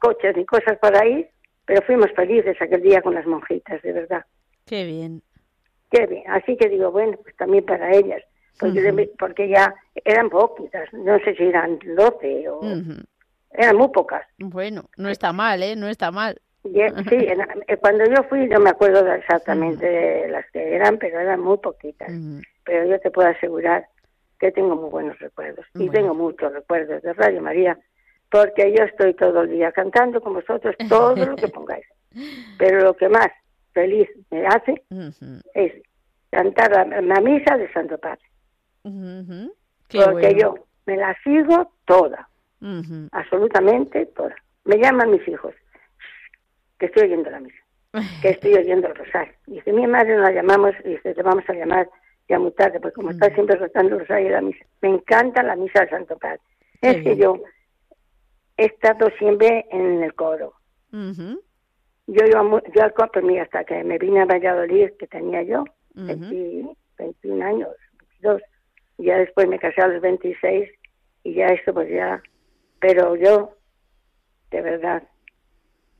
coches 0.00 0.36
ni 0.36 0.44
cosas 0.44 0.78
para 0.78 1.06
ir, 1.06 1.28
pero 1.66 1.82
fuimos 1.82 2.10
felices 2.12 2.56
aquel 2.60 2.82
día 2.82 3.02
con 3.02 3.14
las 3.14 3.26
monjitas, 3.26 3.80
de 3.82 3.92
verdad. 3.92 4.24
Qué 4.66 4.84
bien. 4.84 5.22
Qué 5.90 6.06
bien. 6.06 6.24
Así 6.28 6.56
que 6.56 6.68
digo, 6.68 6.90
bueno, 6.90 7.18
pues 7.22 7.36
también 7.36 7.64
para 7.64 7.94
ellas 7.94 8.22
porque, 8.60 9.10
porque 9.18 9.48
ya 9.48 9.74
eran 10.04 10.28
poquitas, 10.28 10.92
no 10.92 11.18
sé 11.20 11.34
si 11.34 11.44
eran 11.44 11.78
12 11.96 12.48
o... 12.50 12.60
Eran 13.52 13.76
muy 13.76 13.88
pocas. 13.88 14.22
Bueno, 14.38 14.84
no 14.96 15.08
está 15.08 15.32
mal, 15.32 15.60
¿eh? 15.62 15.74
No 15.74 15.88
está 15.88 16.12
mal. 16.12 16.40
Sí, 16.62 16.70
eh, 16.78 17.76
cuando 17.80 18.04
yo 18.04 18.22
fui 18.28 18.46
no 18.46 18.60
me 18.60 18.70
acuerdo 18.70 19.12
exactamente 19.12 19.84
de 19.84 20.28
las 20.28 20.48
que 20.52 20.76
eran, 20.76 20.98
pero 20.98 21.18
eran 21.18 21.40
muy 21.40 21.58
poquitas. 21.58 22.12
Pero 22.64 22.86
yo 22.86 23.00
te 23.00 23.10
puedo 23.10 23.28
asegurar 23.28 23.88
que 24.40 24.50
tengo 24.50 24.74
muy 24.74 24.90
buenos 24.90 25.18
recuerdos. 25.18 25.66
Y 25.74 25.88
tengo 25.90 26.14
muchos 26.14 26.52
recuerdos 26.52 27.02
de 27.02 27.12
Radio 27.12 27.42
María, 27.42 27.78
porque 28.30 28.74
yo 28.76 28.84
estoy 28.84 29.14
todo 29.14 29.42
el 29.42 29.50
día 29.50 29.70
cantando 29.70 30.20
con 30.20 30.34
vosotros 30.34 30.74
todo 30.88 31.14
lo 31.14 31.36
que 31.36 31.48
pongáis. 31.54 31.84
Pero 32.58 32.80
lo 32.80 32.96
que 32.96 33.08
más 33.08 33.28
feliz 33.72 34.08
me 34.30 34.46
hace 34.46 34.82
es 35.54 35.72
cantar 36.30 36.70
la, 37.02 37.20
misa 37.20 37.56
de 37.56 37.70
Santo 37.72 37.98
Padre. 37.98 38.24
porque 38.82 40.34
yo 40.40 40.54
me 40.86 40.96
la 40.96 41.16
sigo 41.22 41.72
toda, 41.84 42.28
absolutamente 43.12 44.06
toda. 44.06 44.34
Me 44.64 44.78
llaman 44.78 45.10
mis 45.10 45.26
hijos 45.28 45.54
que 46.78 46.86
estoy 46.86 47.04
oyendo 47.04 47.30
la 47.30 47.40
misa, 47.40 47.62
que 48.22 48.30
estoy 48.30 48.54
oyendo 48.58 48.88
el 48.88 48.94
rosario. 48.94 49.34
Dice, 49.46 49.72
mi 49.72 49.86
madre 49.86 50.16
nos 50.16 50.22
la 50.22 50.32
llamamos, 50.32 50.74
dice, 50.82 51.14
te 51.14 51.22
vamos 51.22 51.44
a 51.48 51.52
llamar 51.52 51.88
ya 52.30 52.38
muy 52.38 52.52
tarde, 52.52 52.78
porque 52.78 52.94
como 52.94 53.10
está 53.10 53.28
siempre 53.34 53.56
rezando 53.56 53.96
el 53.96 54.00
rosario 54.02 54.30
la 54.30 54.40
misa. 54.40 54.64
Me 54.80 54.88
encanta 54.88 55.42
la 55.42 55.56
misa 55.56 55.80
del 55.80 55.90
Santo 55.90 56.16
Padre. 56.16 56.40
es 56.80 57.02
que 57.02 57.16
yo 57.16 57.42
he 58.56 58.66
estado 58.66 59.10
siempre 59.18 59.66
en 59.70 60.02
el 60.04 60.14
coro. 60.14 60.54
Yo 60.92 62.24
iba 62.26 62.62
yo 62.74 62.82
al 62.82 62.94
coro, 62.94 63.22
mira, 63.22 63.42
hasta 63.42 63.64
que 63.64 63.82
me 63.82 63.98
vine 63.98 64.20
a 64.20 64.26
Valladolid, 64.26 64.90
que 64.98 65.08
tenía 65.08 65.42
yo, 65.42 65.64
21 65.94 67.44
años, 67.44 67.68
22. 67.98 68.42
Y 68.98 69.04
ya 69.06 69.18
después 69.18 69.48
me 69.48 69.58
casé 69.58 69.80
a 69.80 69.88
los 69.88 70.00
26 70.00 70.70
y 71.24 71.34
ya 71.34 71.46
esto 71.46 71.74
pues 71.74 71.90
ya, 71.90 72.22
pero 72.78 73.16
yo, 73.16 73.56
de 74.52 74.60
verdad, 74.62 75.02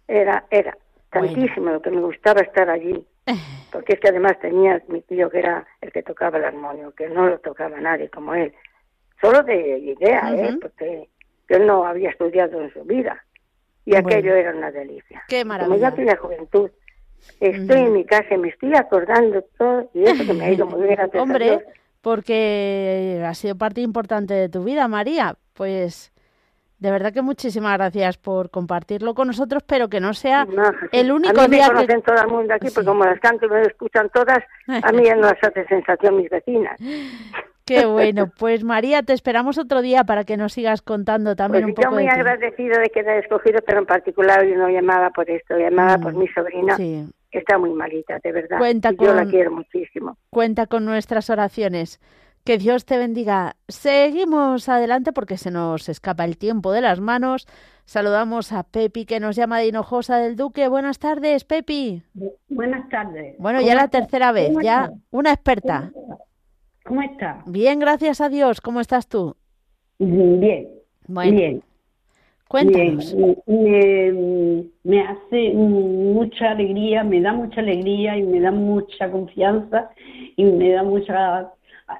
era, 0.06 0.46
era 0.50 0.78
tantísimo 1.10 1.70
lo 1.70 1.82
que 1.82 1.90
me 1.90 2.00
gustaba 2.00 2.40
estar 2.40 2.70
allí. 2.70 3.04
Porque 3.70 3.94
es 3.94 4.00
que 4.00 4.08
además 4.08 4.38
tenía 4.40 4.82
mi 4.88 5.00
tío 5.02 5.30
que 5.30 5.38
era 5.38 5.66
el 5.80 5.92
que 5.92 6.02
tocaba 6.02 6.38
el 6.38 6.44
armonio, 6.44 6.92
que 6.94 7.08
no 7.08 7.28
lo 7.28 7.38
tocaba 7.38 7.80
nadie 7.80 8.08
como 8.10 8.34
él. 8.34 8.52
Solo 9.20 9.42
de 9.42 9.78
idea, 9.78 10.34
¿eh? 10.34 10.56
Porque 10.60 11.08
él 11.48 11.66
no 11.66 11.84
había 11.84 12.10
estudiado 12.10 12.60
en 12.60 12.72
su 12.72 12.84
vida. 12.84 13.24
Y 13.84 13.96
aquello 13.96 14.34
era 14.34 14.54
una 14.54 14.70
delicia. 14.70 15.22
Qué 15.28 15.44
maravilla. 15.44 15.68
Como 15.68 15.80
ya 15.80 15.94
tenía 15.94 16.16
juventud, 16.16 16.70
estoy 17.40 17.80
en 17.80 17.92
mi 17.92 18.04
casa 18.04 18.34
y 18.34 18.38
me 18.38 18.48
estoy 18.48 18.74
acordando 18.74 19.42
todo 19.58 19.90
y 19.94 20.04
eso 20.04 20.24
que 20.24 20.32
me 20.32 20.44
ha 20.44 20.52
ido 20.52 20.66
muy 20.66 20.86
bien. 20.86 20.98
Hombre, 21.18 21.64
porque 22.00 23.22
ha 23.26 23.34
sido 23.34 23.56
parte 23.56 23.80
importante 23.80 24.34
de 24.34 24.48
tu 24.48 24.64
vida, 24.64 24.88
María. 24.88 25.36
Pues 25.54 26.12
de 26.80 26.90
verdad 26.90 27.12
que 27.12 27.22
muchísimas 27.22 27.76
gracias 27.76 28.16
por 28.16 28.50
compartirlo 28.50 29.14
con 29.14 29.28
nosotros, 29.28 29.62
pero 29.66 29.88
que 29.88 30.00
no 30.00 30.14
sea 30.14 30.46
el 30.92 31.12
único 31.12 31.38
a 31.40 31.46
mí 31.46 31.58
me 31.58 31.66
conocen 31.66 32.02
todo 32.02 32.16
el 32.16 32.28
mundo 32.28 32.54
aquí, 32.54 32.68
porque 32.74 32.86
como 32.86 33.04
las 33.04 33.20
canto 33.20 33.46
y 33.46 33.50
me 33.50 33.62
escuchan 33.62 34.08
todas, 34.10 34.38
a 34.66 34.92
mí 34.92 35.04
ya 35.04 35.14
no 35.14 35.22
las 35.22 35.44
hace 35.44 35.66
sensación 35.66 36.16
mis 36.16 36.30
vecinas. 36.30 36.78
Qué 37.66 37.86
bueno, 37.86 38.32
pues 38.36 38.64
María, 38.64 39.04
te 39.04 39.12
esperamos 39.12 39.56
otro 39.56 39.80
día 39.80 40.02
para 40.02 40.24
que 40.24 40.36
nos 40.36 40.54
sigas 40.54 40.82
contando 40.82 41.36
también 41.36 41.64
pues 41.64 41.70
un 41.70 41.74
poco. 41.76 41.88
Yo 41.90 41.94
muy 41.94 42.08
agradecido 42.08 42.80
de 42.80 42.88
que 42.88 43.04
te 43.04 43.10
haya 43.10 43.20
escogido, 43.20 43.60
pero 43.64 43.78
en 43.78 43.86
particular 43.86 44.44
yo 44.44 44.56
no 44.56 44.68
llamaba 44.68 45.10
por 45.10 45.30
esto, 45.30 45.56
llamaba 45.56 45.98
por 45.98 46.14
mm, 46.14 46.18
mi 46.18 46.26
sobrina, 46.28 46.76
que 46.76 47.06
está 47.30 47.58
muy 47.58 47.70
malita, 47.70 48.18
de 48.24 48.32
verdad. 48.32 48.58
Cuenta 48.58 48.90
Yo 48.90 49.14
la 49.14 49.24
quiero 49.26 49.52
muchísimo. 49.52 50.16
Cuenta 50.30 50.66
con 50.66 50.84
nuestras 50.84 51.30
oraciones. 51.30 52.00
Que 52.44 52.56
Dios 52.56 52.84
te 52.84 52.96
bendiga. 52.96 53.56
Seguimos 53.68 54.68
adelante 54.68 55.12
porque 55.12 55.36
se 55.36 55.50
nos 55.50 55.88
escapa 55.88 56.24
el 56.24 56.38
tiempo 56.38 56.72
de 56.72 56.80
las 56.80 57.00
manos. 57.00 57.46
Saludamos 57.84 58.52
a 58.52 58.62
Pepi 58.62 59.04
que 59.04 59.20
nos 59.20 59.36
llama 59.36 59.58
de 59.58 59.66
Hinojosa 59.66 60.16
del 60.18 60.36
Duque. 60.36 60.68
Buenas 60.68 60.98
tardes, 60.98 61.44
Pepi. 61.44 62.02
Buenas 62.48 62.88
tardes. 62.88 63.36
Bueno, 63.38 63.60
ya 63.60 63.74
la 63.74 63.88
tercera 63.88 64.32
vez, 64.32 64.52
ya 64.62 64.90
una 65.10 65.32
experta. 65.32 65.92
¿Cómo 66.84 67.02
está? 67.02 67.42
Bien, 67.46 67.78
gracias 67.78 68.20
a 68.20 68.28
Dios. 68.28 68.60
¿Cómo 68.60 68.80
estás 68.80 69.06
tú? 69.06 69.36
Bien. 69.98 70.68
Bien. 71.08 71.62
Cuéntanos. 72.48 73.14
Me, 73.46 74.64
me, 74.82 75.02
hace 75.02 75.52
mucha 75.54 76.50
alegría, 76.50 77.04
me 77.04 77.20
da 77.20 77.32
mucha 77.32 77.60
alegría 77.60 78.16
y 78.16 78.24
me 78.24 78.40
da 78.40 78.50
mucha 78.50 79.10
confianza 79.10 79.90
y 80.36 80.44
me 80.44 80.72
da 80.72 80.82
mucha 80.82 81.52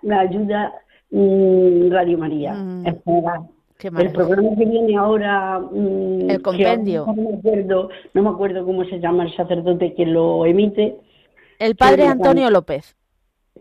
me 0.03 0.17
ayuda 0.17 0.73
mm, 1.11 1.91
Radio 1.91 2.19
María. 2.19 2.55
Mm. 2.55 2.87
el 2.87 4.13
programa 4.13 4.57
que 4.57 4.65
viene 4.65 4.97
ahora, 4.97 5.59
mm, 5.59 6.31
el 6.31 6.43
compendio. 6.43 7.07
No 7.07 7.15
me, 7.15 7.35
acuerdo, 7.37 7.89
no 8.15 8.23
me 8.23 8.29
acuerdo 8.29 8.65
cómo 8.65 8.85
se 8.85 9.01
llama 9.01 9.25
el 9.25 9.35
sacerdote 9.37 9.95
que 9.95 10.07
lo 10.07 10.47
emite. 10.47 10.97
El 11.59 11.77
padre 11.77 12.07
Antonio 12.07 12.51
López. 12.51 12.97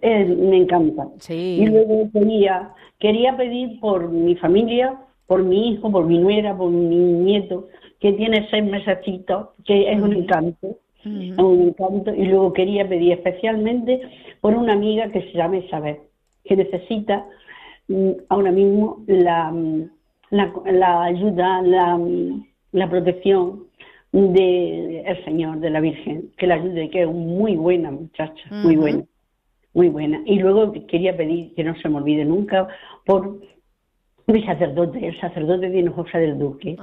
me 0.02 0.58
encanta. 0.58 1.08
Sí. 1.20 1.60
Y 1.62 1.66
luego 1.66 2.10
quería, 2.14 2.72
quería 3.00 3.36
pedir 3.36 3.80
por 3.80 4.10
mi 4.10 4.36
familia, 4.36 4.98
por 5.28 5.44
mi 5.44 5.72
hijo, 5.72 5.92
por 5.92 6.06
mi 6.06 6.18
nuera, 6.18 6.56
por 6.56 6.70
mi 6.72 6.96
nieto, 6.96 7.68
que 8.00 8.14
tiene 8.14 8.48
seis 8.50 8.64
mesecitos, 8.64 9.50
que 9.66 9.92
es 9.92 10.02
un 10.02 10.14
encanto. 10.14 10.78
un 11.06 11.62
encanto. 11.62 12.14
Y 12.14 12.26
luego 12.26 12.54
quería 12.54 12.88
pedir 12.88 13.14
especialmente 13.14 14.02
por 14.42 14.54
una 14.54 14.74
amiga 14.74 15.12
que 15.12 15.22
se 15.22 15.34
llama 15.34 15.58
Isabel 15.58 15.98
que 16.50 16.56
necesita 16.56 17.26
mm, 17.88 18.12
ahora 18.30 18.52
mismo 18.52 19.04
la, 19.06 19.52
mm, 19.52 19.90
la, 20.32 21.04
ayuda, 21.04 21.62
la, 21.62 21.96
mm, 21.96 22.44
la 22.72 22.90
protección 22.90 23.66
del 24.12 25.04
el 25.06 25.24
Señor, 25.24 25.60
de 25.60 25.70
la 25.70 25.80
Virgen, 25.80 26.32
que 26.38 26.48
la 26.48 26.56
ayude, 26.56 26.90
que 26.90 27.04
es 27.04 27.08
muy 27.08 27.56
buena 27.56 27.92
muchacha, 27.92 28.44
muy 28.50 28.76
buena, 28.76 29.04
muy 29.76 29.90
buena. 29.90 30.20
Y 30.26 30.40
luego 30.40 30.74
quería 30.88 31.16
pedir, 31.16 31.54
que 31.54 31.64
no 31.64 31.76
se 31.76 31.88
me 31.88 31.98
olvide 31.98 32.26
nunca, 32.26 32.68
por 33.06 33.38
mi 34.26 34.44
sacerdote, 34.44 35.06
el 35.06 35.20
sacerdote 35.22 35.70
de 35.70 35.80
Hinojosa 35.80 36.18
del 36.18 36.40
Duque, 36.40 36.76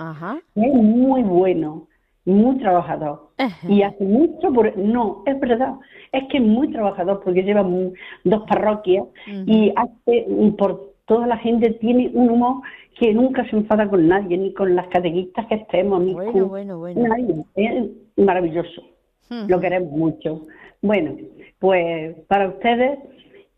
es 0.55 0.75
muy 0.75 1.25
bueno, 1.25 1.89
muy 2.27 2.59
trabajador. 2.59 3.31
Y 3.69 3.83
hace 3.83 4.05
mucho 4.05 4.53
por... 4.53 4.77
No, 4.77 5.23
es 5.27 5.39
verdad, 5.41 5.75
es 6.13 6.25
que 6.29 6.39
es 6.39 6.43
muy 6.43 6.71
trabajador 6.71 7.23
porque 7.25 7.43
lleva 7.43 7.67
dos 8.25 8.43
parroquias 8.49 9.05
y 9.47 9.73
hace 9.77 10.27
por 10.59 10.93
toda 11.07 11.27
la 11.27 11.37
gente 11.39 11.71
tiene 11.81 12.11
un 12.13 12.31
humor 12.31 12.63
que 12.99 13.13
nunca 13.13 13.49
se 13.49 13.57
enfada 13.57 13.89
con 13.89 14.09
nadie, 14.09 14.37
ni 14.37 14.53
con 14.53 14.75
las 14.75 14.89
catequistas 14.89 15.47
que 15.47 15.57
estemos, 15.57 16.03
ni 16.03 16.15
bueno, 16.15 16.47
bueno, 16.47 16.79
bueno. 16.79 17.09
nadie. 17.09 17.45
Es 17.55 17.85
maravilloso. 18.17 18.83
Lo 19.49 19.61
queremos 19.61 19.93
mucho. 19.93 20.43
Bueno, 20.83 21.17
pues 21.59 22.17
para 22.29 22.49
ustedes 22.49 22.99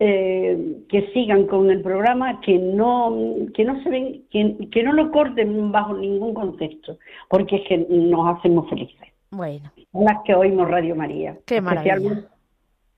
eh, 0.01 0.84
que 0.88 1.11
sigan 1.12 1.46
con 1.46 1.70
el 1.70 1.82
programa, 1.82 2.40
que 2.40 2.57
no, 2.57 3.16
que 3.53 3.64
no 3.64 3.82
se 3.82 3.90
ven, 3.90 4.22
que, 4.30 4.82
no 4.82 4.92
lo 4.92 5.11
corten 5.11 5.72
bajo 5.72 5.94
ningún 5.94 6.34
contexto, 6.34 6.99
porque 7.28 7.57
es 7.57 7.62
que 7.68 7.78
nos 7.90 8.36
hacemos 8.36 8.68
felices. 8.70 9.09
Bueno. 9.30 9.72
Las 9.92 10.22
que 10.24 10.34
oímos 10.34 10.70
Radio 10.70 10.94
María. 10.94 11.36
Qué 11.46 11.61
maravilla. 11.61 12.28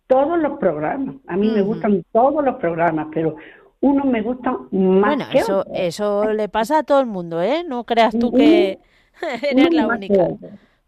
Todos 0.07 0.39
los 0.41 0.59
programas. 0.59 1.17
A 1.27 1.37
mí 1.37 1.49
me 1.51 1.63
gustan 1.63 2.05
todos 2.13 2.45
los 2.45 2.57
programas, 2.57 3.07
pero 3.15 3.37
unos 3.81 4.05
me 4.05 4.21
gustan 4.21 4.69
más 4.71 5.17
bueno, 5.17 5.25
eso, 5.33 5.65
Eso 5.73 6.33
le 6.33 6.49
pasa 6.49 6.81
a 6.81 6.83
todo 6.83 7.01
el 7.01 7.07
mundo, 7.07 7.41
¿eh? 7.41 7.65
No 7.67 7.85
creas 7.85 8.19
tú 8.19 8.33
que 8.33 8.79
eres 9.51 9.73
la 9.73 9.87
única. 9.87 10.29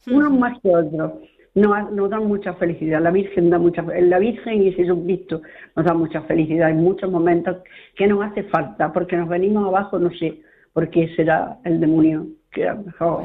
Unos 0.08 0.32
más 0.32 0.60
que 0.60 0.74
otros 0.74 1.12
nos, 1.55 1.92
nos 1.92 2.11
dan 2.11 2.26
mucha 2.26 2.55
felicidad. 2.55 3.00
La 3.00 3.11
Virgen 3.11 3.50
da 3.50 3.59
mucha 3.59 3.82
la 3.82 4.18
Virgen 4.18 4.62
y 4.62 4.72
Jesucristo 4.72 5.42
nos 5.76 5.84
da 5.84 5.94
mucha 5.94 6.22
felicidad 6.22 6.70
en 6.70 6.78
muchos 6.78 7.11
momentos 7.11 7.59
que 7.96 8.07
nos 8.07 8.24
hace 8.24 8.44
falta, 8.44 8.92
porque 8.92 9.16
nos 9.16 9.28
venimos 9.28 9.66
abajo, 9.66 9.98
no 9.98 10.11
sé 10.11 10.40
por 10.72 10.88
qué 10.90 11.14
será 11.16 11.59
el 11.64 11.80
demonio 11.80 12.26
que 12.50 12.68
a 12.68 12.74
lo 12.74 12.84
mejor 12.84 13.24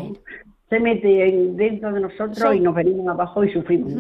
se 0.70 0.80
mete 0.80 1.08
dentro 1.54 1.94
de 1.94 2.02
nosotros 2.02 2.56
y 2.56 2.60
nos 2.60 2.76
venimos 2.76 3.08
abajo 3.08 3.44
y 3.44 3.52
sufrimos 3.54 3.94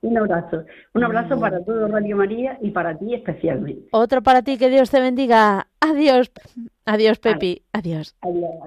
un 0.00 0.18
abrazo. 0.18 0.64
Un 0.94 1.04
abrazo 1.04 1.38
para 1.38 1.64
todo 1.64 1.88
Radio 1.88 2.16
María 2.16 2.58
y 2.60 2.70
para 2.70 2.96
ti 2.96 3.14
especialmente. 3.14 3.88
Otro 3.90 4.22
para 4.22 4.42
ti, 4.42 4.56
que 4.58 4.70
Dios 4.70 4.90
te 4.90 5.00
bendiga. 5.00 5.66
Adiós. 5.84 6.32
Adiós, 6.86 7.18
Pepi. 7.18 7.62
Adiós. 7.72 8.16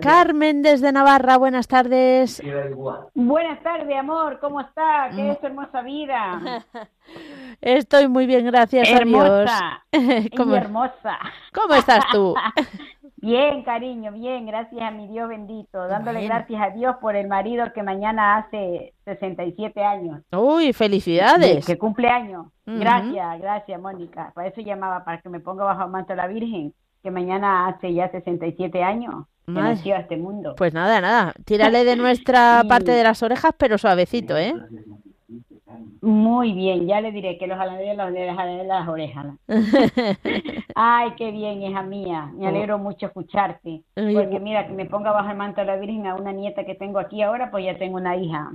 Carmen 0.01 0.61
desde 0.61 0.91
Navarra, 0.91 1.37
buenas 1.37 1.67
tardes. 1.67 2.41
Buenas 3.15 3.63
tardes, 3.63 3.97
amor. 3.97 4.39
¿Cómo 4.39 4.61
está? 4.61 5.09
¿Qué 5.15 5.31
es 5.31 5.39
tu 5.39 5.47
hermosa 5.47 5.81
vida? 5.81 6.63
Estoy 7.61 8.07
muy 8.07 8.27
bien, 8.27 8.45
gracias 8.45 8.87
hermosa. 8.89 9.83
a 9.91 9.97
Dios. 9.97 10.27
¿Cómo, 10.37 10.55
hermosa. 10.55 11.17
¿Cómo 11.53 11.73
estás 11.73 12.05
tú? 12.11 12.35
Bien, 13.19 13.63
cariño, 13.63 14.11
bien, 14.11 14.45
gracias 14.45 14.79
a 14.79 14.91
mi 14.91 15.07
Dios 15.07 15.27
bendito, 15.27 15.87
dándole 15.87 16.23
gracias 16.23 16.61
a 16.61 16.69
Dios 16.69 16.97
por 17.01 17.15
el 17.15 17.27
marido 17.27 17.65
que 17.73 17.81
mañana 17.81 18.37
hace 18.37 18.93
67 19.05 19.83
años. 19.83 20.21
Uy, 20.31 20.71
felicidades. 20.71 21.65
Que 21.65 21.79
cumple 21.79 22.09
años. 22.09 22.45
Gracias, 22.67 23.39
gracias, 23.41 23.81
Mónica. 23.81 24.31
Para 24.35 24.49
eso 24.49 24.61
llamaba, 24.61 25.03
para 25.03 25.19
que 25.19 25.29
me 25.29 25.39
ponga 25.39 25.63
bajo 25.65 25.83
el 25.83 25.89
manto 25.89 26.13
de 26.13 26.17
la 26.17 26.27
Virgen, 26.27 26.73
que 27.07 27.11
mañana 27.11 27.67
hace 27.67 27.93
ya 27.93 28.09
67 28.09 28.83
años. 28.83 29.25
nació 29.45 29.95
a 29.95 29.99
este 29.99 30.17
mundo. 30.17 30.55
Pues 30.57 30.73
nada, 30.73 30.99
nada, 30.99 31.33
tírale 31.45 31.85
de 31.85 31.95
nuestra 32.03 32.65
parte 32.67 32.91
de 32.91 33.01
las 33.01 33.23
orejas, 33.23 33.53
pero 33.57 33.77
suavecito, 33.77 34.37
¿eh? 34.37 34.53
Muy 36.01 36.51
bien, 36.51 36.85
ya 36.85 36.99
le 36.99 37.13
diré 37.13 37.37
que 37.37 37.47
los 37.47 37.57
jalaré 37.57 37.95
los 37.95 38.11
de 38.11 38.65
las 38.65 38.87
orejas. 38.89 39.27
Ay, 40.75 41.11
qué 41.17 41.31
bien, 41.31 41.61
hija 41.61 41.81
mía. 41.81 42.29
Me 42.35 42.45
oh. 42.45 42.49
alegro 42.49 42.77
mucho 42.77 43.05
escucharte. 43.05 43.83
Porque 43.95 44.41
mira, 44.41 44.67
que 44.67 44.73
me 44.73 44.85
ponga 44.85 45.13
bajo 45.13 45.29
el 45.29 45.37
manto 45.37 45.61
de 45.61 45.67
la 45.67 45.77
Virgen 45.77 46.07
a 46.07 46.15
una 46.15 46.33
nieta 46.33 46.65
que 46.65 46.75
tengo 46.75 46.99
aquí 46.99 47.21
ahora, 47.21 47.49
pues 47.51 47.63
ya 47.63 47.77
tengo 47.77 47.95
una 47.95 48.17
hija 48.17 48.51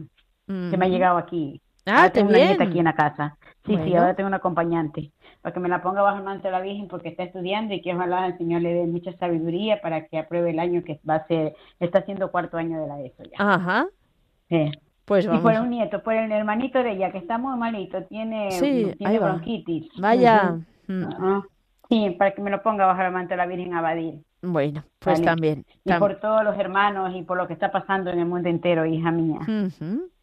que 0.46 0.76
me 0.76 0.84
ha 0.84 0.88
llegado 0.88 1.16
aquí. 1.16 1.62
Ah, 1.86 2.10
tengo 2.10 2.28
una 2.28 2.38
nieta 2.38 2.64
aquí 2.64 2.78
en 2.80 2.84
la 2.84 2.94
casa. 2.94 3.38
Sí, 3.64 3.78
sí, 3.82 3.96
ahora 3.96 4.14
tengo 4.14 4.28
un 4.28 4.34
acompañante. 4.34 5.10
Para 5.42 5.52
que 5.52 5.60
me 5.60 5.68
la 5.68 5.82
ponga 5.82 6.02
bajo 6.02 6.18
el 6.18 6.24
manto 6.24 6.44
de 6.44 6.52
la 6.52 6.60
Virgen 6.60 6.88
porque 6.88 7.08
está 7.08 7.24
estudiando 7.24 7.74
y 7.74 7.82
que 7.82 7.94
ojalá 7.94 8.26
el 8.26 8.38
Señor 8.38 8.62
le 8.62 8.74
dé 8.74 8.86
mucha 8.86 9.12
sabiduría 9.18 9.80
para 9.82 10.06
que 10.06 10.18
apruebe 10.18 10.50
el 10.50 10.60
año 10.60 10.82
que 10.84 11.00
va 11.08 11.16
a 11.16 11.26
ser, 11.26 11.54
está 11.80 11.98
haciendo 11.98 12.30
cuarto 12.30 12.56
año 12.56 12.80
de 12.80 12.86
la 12.86 13.00
ESO 13.00 13.24
ya. 13.24 13.36
Ajá. 13.38 13.86
Sí. 14.48 14.70
Pues 15.04 15.24
Y 15.26 15.38
por 15.38 15.52
un 15.54 15.70
nieto, 15.70 16.02
por 16.02 16.14
el 16.14 16.30
hermanito 16.30 16.82
de 16.82 16.92
ella, 16.92 17.10
que 17.10 17.18
está 17.18 17.36
muy 17.36 17.58
malito, 17.58 18.04
tiene, 18.04 18.48
tiene 18.96 19.18
bronquitis. 19.18 19.88
Vaya. 19.98 20.58
Mm. 20.86 21.40
Sí, 21.88 22.10
para 22.18 22.30
que 22.32 22.40
me 22.40 22.50
lo 22.50 22.62
ponga 22.62 22.86
bajo 22.86 23.02
el 23.02 23.12
manto 23.12 23.30
de 23.30 23.36
la 23.36 23.46
Virgen 23.46 23.74
Abadir. 23.74 24.22
Bueno, 24.40 24.84
pues 24.98 25.20
también. 25.22 25.64
Y 25.84 25.92
por 25.94 26.18
todos 26.20 26.42
los 26.42 26.58
hermanos 26.58 27.12
y 27.14 27.22
por 27.22 27.36
lo 27.36 27.46
que 27.46 27.52
está 27.52 27.70
pasando 27.70 28.10
en 28.10 28.20
el 28.20 28.26
mundo 28.26 28.48
entero, 28.48 28.86
hija 28.86 29.10
mía. 29.10 29.40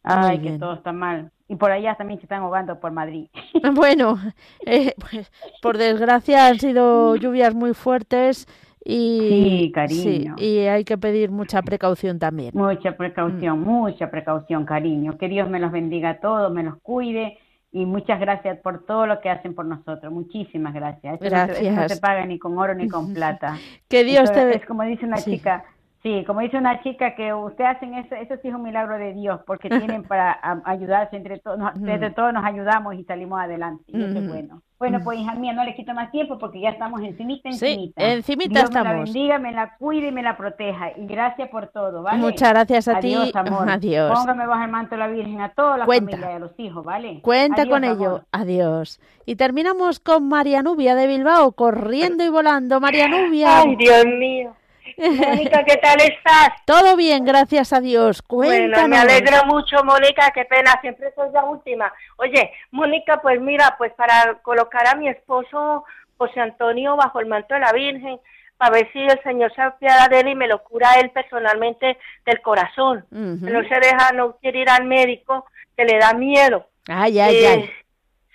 Ay, 0.02 0.40
que 0.40 0.58
todo 0.58 0.74
está 0.74 0.92
mal. 0.92 1.30
Y 1.50 1.56
por 1.56 1.72
allá 1.72 1.96
también 1.96 2.20
se 2.20 2.26
están 2.26 2.42
ahogando 2.42 2.78
por 2.78 2.92
Madrid. 2.92 3.28
Bueno, 3.74 4.18
eh, 4.64 4.94
pues, 4.98 5.32
por 5.60 5.78
desgracia 5.78 6.46
han 6.46 6.60
sido 6.60 7.16
lluvias 7.16 7.54
muy 7.54 7.74
fuertes 7.74 8.46
y, 8.84 9.18
sí, 9.20 9.72
cariño. 9.72 10.36
y 10.38 10.58
hay 10.60 10.84
que 10.84 10.96
pedir 10.96 11.32
mucha 11.32 11.60
precaución 11.62 12.20
también. 12.20 12.52
Mucha 12.54 12.96
precaución, 12.96 13.60
mm. 13.60 13.64
mucha 13.64 14.10
precaución, 14.12 14.64
cariño. 14.64 15.18
Que 15.18 15.28
Dios 15.28 15.50
me 15.50 15.58
los 15.58 15.72
bendiga 15.72 16.10
a 16.10 16.20
todos, 16.20 16.52
me 16.52 16.62
los 16.62 16.78
cuide 16.82 17.38
y 17.72 17.84
muchas 17.84 18.20
gracias 18.20 18.58
por 18.60 18.86
todo 18.86 19.06
lo 19.06 19.20
que 19.20 19.28
hacen 19.28 19.54
por 19.56 19.66
nosotros. 19.66 20.12
Muchísimas 20.12 20.72
gracias. 20.72 21.18
gracias. 21.18 21.74
No 21.74 21.88
se, 21.88 22.00
paga 22.00 22.26
ni 22.26 22.38
con 22.38 22.56
oro 22.58 22.74
ni 22.74 22.88
con 22.88 23.12
plata. 23.14 23.58
que 23.88 24.04
Dios 24.04 24.30
te 24.32 24.46
te 24.46 24.56
Es 24.56 24.66
como 24.66 24.84
dice 24.84 25.04
una 25.04 25.18
chica, 25.18 25.64
Sí, 26.02 26.24
como 26.26 26.40
dice 26.40 26.56
una 26.56 26.82
chica 26.82 27.14
que 27.14 27.34
usted 27.34 27.64
hacen 27.64 27.92
eso, 27.94 28.14
eso 28.14 28.34
sí 28.40 28.48
es 28.48 28.54
un 28.54 28.62
milagro 28.62 28.96
de 28.96 29.12
Dios, 29.12 29.40
porque 29.46 29.68
tienen 29.68 30.02
para 30.04 30.38
ayudarse 30.64 31.14
entre 31.16 31.38
todos, 31.40 31.58
entre 31.76 32.10
todos 32.10 32.32
nos 32.32 32.42
ayudamos 32.44 32.94
y 32.94 33.04
salimos 33.04 33.38
adelante, 33.38 33.84
y 33.88 34.02
eso 34.02 34.18
es 34.18 34.26
bueno. 34.28 34.62
Bueno, 34.78 35.00
pues 35.04 35.18
hija 35.18 35.34
mía, 35.34 35.52
no 35.52 35.62
le 35.62 35.74
quito 35.74 35.92
más 35.92 36.10
tiempo 36.10 36.38
porque 36.38 36.58
ya 36.58 36.70
estamos 36.70 37.02
encimita, 37.02 37.50
encimita. 37.50 38.00
Sí, 38.00 38.12
encimita 38.12 38.60
Dios 38.60 38.64
estamos. 38.70 38.88
me 38.92 38.98
la 38.98 39.04
bendiga, 39.04 39.38
me 39.38 39.52
la 39.52 39.76
cuide 39.76 40.08
y 40.08 40.12
me 40.12 40.22
la 40.22 40.38
proteja. 40.38 40.92
Y 40.96 41.06
gracias 41.06 41.50
por 41.50 41.66
todo, 41.66 42.02
¿vale? 42.02 42.16
Muchas 42.18 42.48
gracias 42.48 42.88
a 42.88 42.96
Adiós, 42.96 43.30
ti. 43.30 43.38
amor. 43.38 43.68
Adiós. 43.68 44.10
Póngame 44.18 44.46
bajo 44.46 44.64
el 44.64 44.70
manto 44.70 44.94
de 44.94 44.98
la 45.00 45.08
Virgen 45.08 45.42
a 45.42 45.50
toda 45.50 45.76
la 45.76 45.84
Cuenta. 45.84 46.12
familia 46.12 46.32
y 46.32 46.36
a 46.36 46.38
los 46.38 46.58
hijos, 46.58 46.82
¿vale? 46.82 47.20
Cuenta 47.20 47.60
Adiós, 47.60 47.74
con 47.74 47.84
amor. 47.84 47.96
ello. 47.98 48.24
Adiós. 48.32 49.00
Y 49.26 49.36
terminamos 49.36 50.00
con 50.00 50.26
María 50.28 50.62
Nubia 50.62 50.94
de 50.94 51.06
Bilbao, 51.06 51.52
corriendo 51.52 52.24
y 52.24 52.30
volando. 52.30 52.80
María 52.80 53.06
Nubia. 53.06 53.58
Ay, 53.58 53.76
Dios 53.76 54.06
mío. 54.06 54.54
Mónica, 54.98 55.64
¿qué 55.64 55.76
tal 55.76 56.00
estás? 56.00 56.50
Todo 56.66 56.96
bien, 56.96 57.24
gracias 57.24 57.72
a 57.72 57.80
Dios. 57.80 58.22
Cuéntanos. 58.22 58.70
Bueno, 58.70 58.88
me 58.88 58.98
alegro 58.98 59.44
mucho, 59.46 59.82
Mónica, 59.84 60.30
qué 60.34 60.44
pena, 60.44 60.78
siempre 60.80 61.12
soy 61.14 61.30
la 61.32 61.44
última. 61.44 61.92
Oye, 62.16 62.50
Mónica, 62.70 63.20
pues 63.20 63.40
mira, 63.40 63.74
pues 63.78 63.92
para 63.94 64.34
colocar 64.42 64.86
a 64.88 64.94
mi 64.96 65.08
esposo 65.08 65.84
José 66.18 66.40
Antonio 66.40 66.96
bajo 66.96 67.20
el 67.20 67.26
manto 67.26 67.54
de 67.54 67.60
la 67.60 67.72
Virgen, 67.72 68.18
para 68.58 68.72
ver 68.72 68.90
si 68.92 68.98
el 68.98 69.18
Señor 69.22 69.54
se 69.54 69.62
apiada 69.62 70.08
de 70.08 70.20
él 70.20 70.28
y 70.28 70.34
me 70.34 70.46
lo 70.46 70.62
cura 70.62 71.00
él 71.00 71.10
personalmente 71.10 71.96
del 72.26 72.40
corazón. 72.42 73.06
No 73.10 73.62
se 73.62 73.74
deja, 73.80 74.12
no 74.12 74.36
quiere 74.36 74.60
ir 74.60 74.68
al 74.70 74.84
médico, 74.84 75.46
que 75.76 75.84
le 75.86 75.98
da 75.98 76.12
miedo. 76.12 76.66
Ay, 76.86 77.18
ay, 77.20 77.36
Eh, 77.36 77.46
ay. 77.48 77.70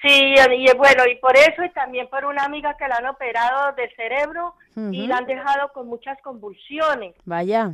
Sí, 0.02 0.36
y 0.36 0.78
bueno, 0.78 1.06
y 1.10 1.16
por 1.16 1.36
eso 1.36 1.64
y 1.64 1.70
también 1.72 2.08
por 2.10 2.26
una 2.26 2.43
amiga 2.43 2.76
que 2.78 2.88
la 2.88 2.98
han 2.98 3.08
operado 3.08 3.74
del 3.74 3.89
cerebro 3.96 4.54
y 4.93 5.08
la 5.08 5.18
han 5.18 5.26
dejado 5.26 5.72
con 5.74 5.88
muchas 5.88 6.22
convulsiones. 6.22 7.16
Vaya. 7.26 7.72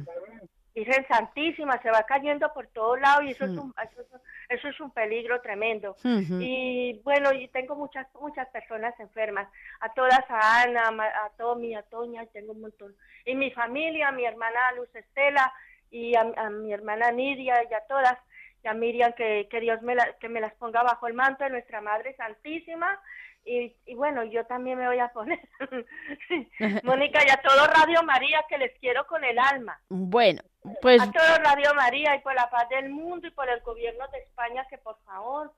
Virgen 0.74 1.06
Santísima, 1.10 1.82
se 1.82 1.92
va 1.92 2.04
cayendo 2.04 2.54
por 2.54 2.68
todos 2.68 3.00
lados 3.02 3.24
y 3.26 3.32
eso, 3.32 3.44
es, 3.46 3.52
un, 3.58 3.74
eso, 3.84 4.02
es- 4.02 4.22
eso 4.58 4.68
es 4.70 4.80
un 4.80 4.92
peligro 4.92 5.42
tremendo. 5.42 5.96
Y 6.42 7.02
bueno, 7.04 7.34
y 7.34 7.48
tengo 7.50 7.76
muchas 7.76 8.08
muchas 8.20 8.48
personas 8.50 8.98
enfermas, 9.00 9.48
a 9.82 9.90
todas, 9.94 10.22
a 10.30 10.62
Ana, 10.62 10.84
a 10.90 11.30
Tommy, 11.38 11.76
a 11.76 11.82
Toña, 11.84 12.26
tengo 12.28 12.54
un 12.54 12.62
montón. 12.62 12.96
Y 13.26 13.36
mi 13.36 13.52
familia, 13.52 14.10
a 14.10 14.12
mi 14.14 14.24
hermana 14.26 14.60
Luz 14.78 14.94
Estela 14.96 15.52
y 15.90 16.16
a, 16.16 16.22
a 16.38 16.50
mi 16.50 16.72
hermana 16.72 17.12
Nidia 17.12 17.56
y 17.70 17.74
a 17.74 17.82
todas, 17.88 18.18
y 18.64 18.68
a 18.68 18.74
Miriam, 18.74 19.14
que, 19.14 19.47
que 19.49 19.59
Dios 19.59 19.82
me, 19.82 19.95
la- 19.95 20.14
que 20.20 20.30
me 20.30 20.39
las 20.41 20.53
ponga 20.55 20.84
bajo 20.84 21.07
el 21.07 21.14
manto 21.14 21.43
de 21.43 21.49
nuestra 21.49 21.82
Madre 21.82 22.16
Santísima. 22.16 22.99
Y, 23.43 23.76
y 23.88 23.95
bueno, 23.95 24.24
yo 24.24 24.45
también 24.45 24.78
me 24.78 24.86
voy 24.88 24.99
a 24.99 25.07
poner, 25.09 25.39
Mónica, 26.84 27.20
y 27.26 27.30
a 27.32 27.38
todo 27.41 27.66
Radio 27.68 28.03
María, 28.03 28.43
que 28.47 28.57
les 28.57 28.78
quiero 28.80 29.05
con 29.07 29.24
el 29.24 29.38
alma. 29.39 29.80
Bueno, 29.89 30.41
pues 30.82 31.01
A 31.01 31.12
todo 31.12 31.38
Radio 31.43 31.74
María 31.76 32.16
y 32.16 32.20
por 32.20 32.36
la 32.36 32.49
paz 32.49 32.70
del 32.70 32.89
mundo 32.89 33.28
y 33.28 33.32
por 33.32 33.49
el 33.49 33.59
gobierno 33.62 34.05
de 34.09 34.20
España, 34.20 34.66
que 34.70 34.78
por 34.78 34.97
favor, 35.03 35.51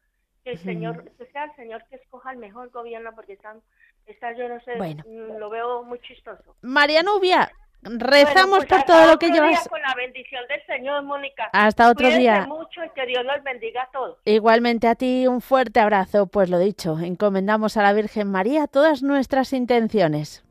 que 0.43 0.51
el. 0.51 0.59
Señor, 0.59 1.03
que 1.17 1.25
sea 1.27 1.45
el 1.45 1.55
Señor 1.55 1.83
que 1.89 1.97
escoja 1.97 2.31
el 2.31 2.37
mejor 2.37 2.69
gobierno, 2.69 3.11
porque 3.15 3.33
están, 3.33 3.61
está, 4.05 4.31
yo 4.33 4.47
no 4.47 4.59
sé, 4.61 4.75
Bueno. 4.77 5.03
mm, 5.05 5.37
lo 5.37 5.49
veo 5.49 5.83
muy 5.83 5.99
chistoso. 5.99 6.55
María 6.61 7.03
Nubia, 7.03 7.51
rezamos 7.83 8.33
Bueno, 8.33 8.65
pues 8.67 8.67
por 8.67 8.83
todo 8.83 9.07
lo 9.07 9.19
que 9.19 9.29
llevas. 9.29 9.67
Con 9.67 9.81
la 9.81 9.93
bendición 9.95 10.41
del 10.47 10.65
Señor, 10.65 11.03
Mónica. 11.03 11.49
Hasta 11.53 11.89
otro 11.89 12.05
Cuídense 12.05 12.19
día. 12.19 12.45
mucho 12.47 12.83
y 12.83 12.89
que 12.89 13.05
Dios 13.05 13.23
los 13.25 13.43
bendiga 13.43 13.83
a 13.83 13.91
todos. 13.91 14.17
Igualmente 14.25 14.87
a 14.87 14.95
ti 14.95 15.27
un 15.27 15.41
fuerte 15.41 15.79
abrazo, 15.79 16.27
pues 16.27 16.49
lo 16.49 16.59
dicho, 16.59 16.99
encomendamos 16.99 17.77
a 17.77 17.83
la 17.83 17.93
Virgen 17.93 18.31
María 18.31 18.67
todas 18.67 19.03
nuestras 19.03 19.53
intenciones. 19.53 20.43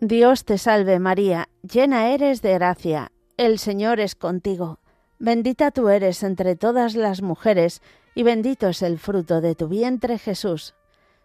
Dios 0.00 0.44
te 0.44 0.58
salve 0.58 0.98
María, 0.98 1.48
llena 1.62 2.08
eres 2.08 2.42
de 2.42 2.54
gracia, 2.54 3.12
el 3.36 3.60
Señor 3.60 4.00
es 4.00 4.16
contigo, 4.16 4.80
bendita 5.20 5.70
tú 5.70 5.90
eres 5.90 6.24
entre 6.24 6.56
todas 6.56 6.96
las 6.96 7.22
mujeres, 7.22 7.80
y 8.14 8.22
bendito 8.22 8.68
es 8.68 8.82
el 8.82 8.98
fruto 8.98 9.40
de 9.40 9.54
tu 9.54 9.68
vientre 9.68 10.18
Jesús. 10.18 10.74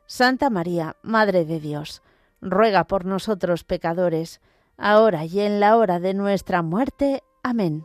Santa 0.06 0.50
María, 0.50 0.96
Madre 1.02 1.46
de 1.46 1.60
Dios, 1.60 2.02
ruega 2.42 2.86
por 2.86 3.06
nosotros 3.06 3.64
pecadores, 3.64 4.40
ahora 4.78 5.26
y 5.26 5.42
en 5.42 5.60
la 5.60 5.78
hora 5.78 6.00
de 6.00 6.14
nuestra 6.14 6.62
muerte. 6.62 7.24
Amén. 7.44 7.84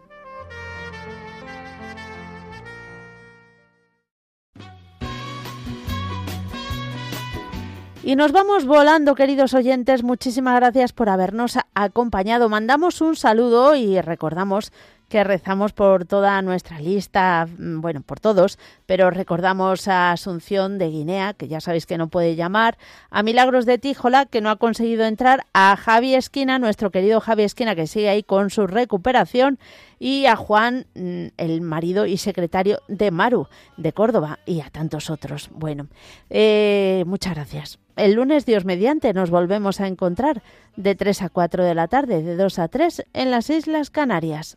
Y 8.04 8.16
nos 8.16 8.32
vamos 8.32 8.64
volando, 8.64 9.14
queridos 9.14 9.54
oyentes. 9.54 10.02
Muchísimas 10.02 10.56
gracias 10.56 10.92
por 10.92 11.08
habernos 11.08 11.56
acompañado. 11.72 12.48
Mandamos 12.48 13.00
un 13.00 13.14
saludo 13.14 13.76
y 13.76 14.00
recordamos 14.00 14.72
que 15.12 15.24
rezamos 15.24 15.74
por 15.74 16.06
toda 16.06 16.40
nuestra 16.40 16.80
lista, 16.80 17.46
mm, 17.46 17.82
bueno, 17.82 18.00
por 18.00 18.18
todos, 18.18 18.58
pero 18.86 19.10
recordamos 19.10 19.86
a 19.86 20.10
Asunción 20.10 20.78
de 20.78 20.88
Guinea, 20.88 21.34
que 21.34 21.48
ya 21.48 21.60
sabéis 21.60 21.84
que 21.84 21.98
no 21.98 22.08
puede 22.08 22.34
llamar, 22.34 22.78
a 23.10 23.22
Milagros 23.22 23.66
de 23.66 23.76
Tíjola, 23.76 24.24
que 24.24 24.40
no 24.40 24.48
ha 24.48 24.56
conseguido 24.56 25.04
entrar, 25.04 25.44
a 25.52 25.76
Javi 25.76 26.14
Esquina, 26.14 26.58
nuestro 26.58 26.90
querido 26.90 27.20
Javi 27.20 27.42
Esquina, 27.42 27.74
que 27.74 27.86
sigue 27.86 28.08
ahí 28.08 28.22
con 28.22 28.48
su 28.48 28.66
recuperación, 28.66 29.58
y 29.98 30.24
a 30.24 30.34
Juan, 30.34 30.86
mm, 30.94 31.26
el 31.36 31.60
marido 31.60 32.06
y 32.06 32.16
secretario 32.16 32.78
de 32.88 33.10
Maru, 33.10 33.48
de 33.76 33.92
Córdoba, 33.92 34.38
y 34.46 34.62
a 34.62 34.70
tantos 34.70 35.10
otros. 35.10 35.50
Bueno, 35.52 35.88
eh, 36.30 37.04
muchas 37.06 37.34
gracias. 37.34 37.78
El 37.96 38.14
lunes, 38.14 38.46
Dios 38.46 38.64
mediante, 38.64 39.12
nos 39.12 39.28
volvemos 39.28 39.78
a 39.82 39.88
encontrar 39.88 40.42
de 40.76 40.94
3 40.94 41.20
a 41.20 41.28
4 41.28 41.64
de 41.64 41.74
la 41.74 41.88
tarde, 41.88 42.22
de 42.22 42.34
2 42.34 42.58
a 42.58 42.68
3 42.68 43.04
en 43.12 43.30
las 43.30 43.50
Islas 43.50 43.90
Canarias. 43.90 44.56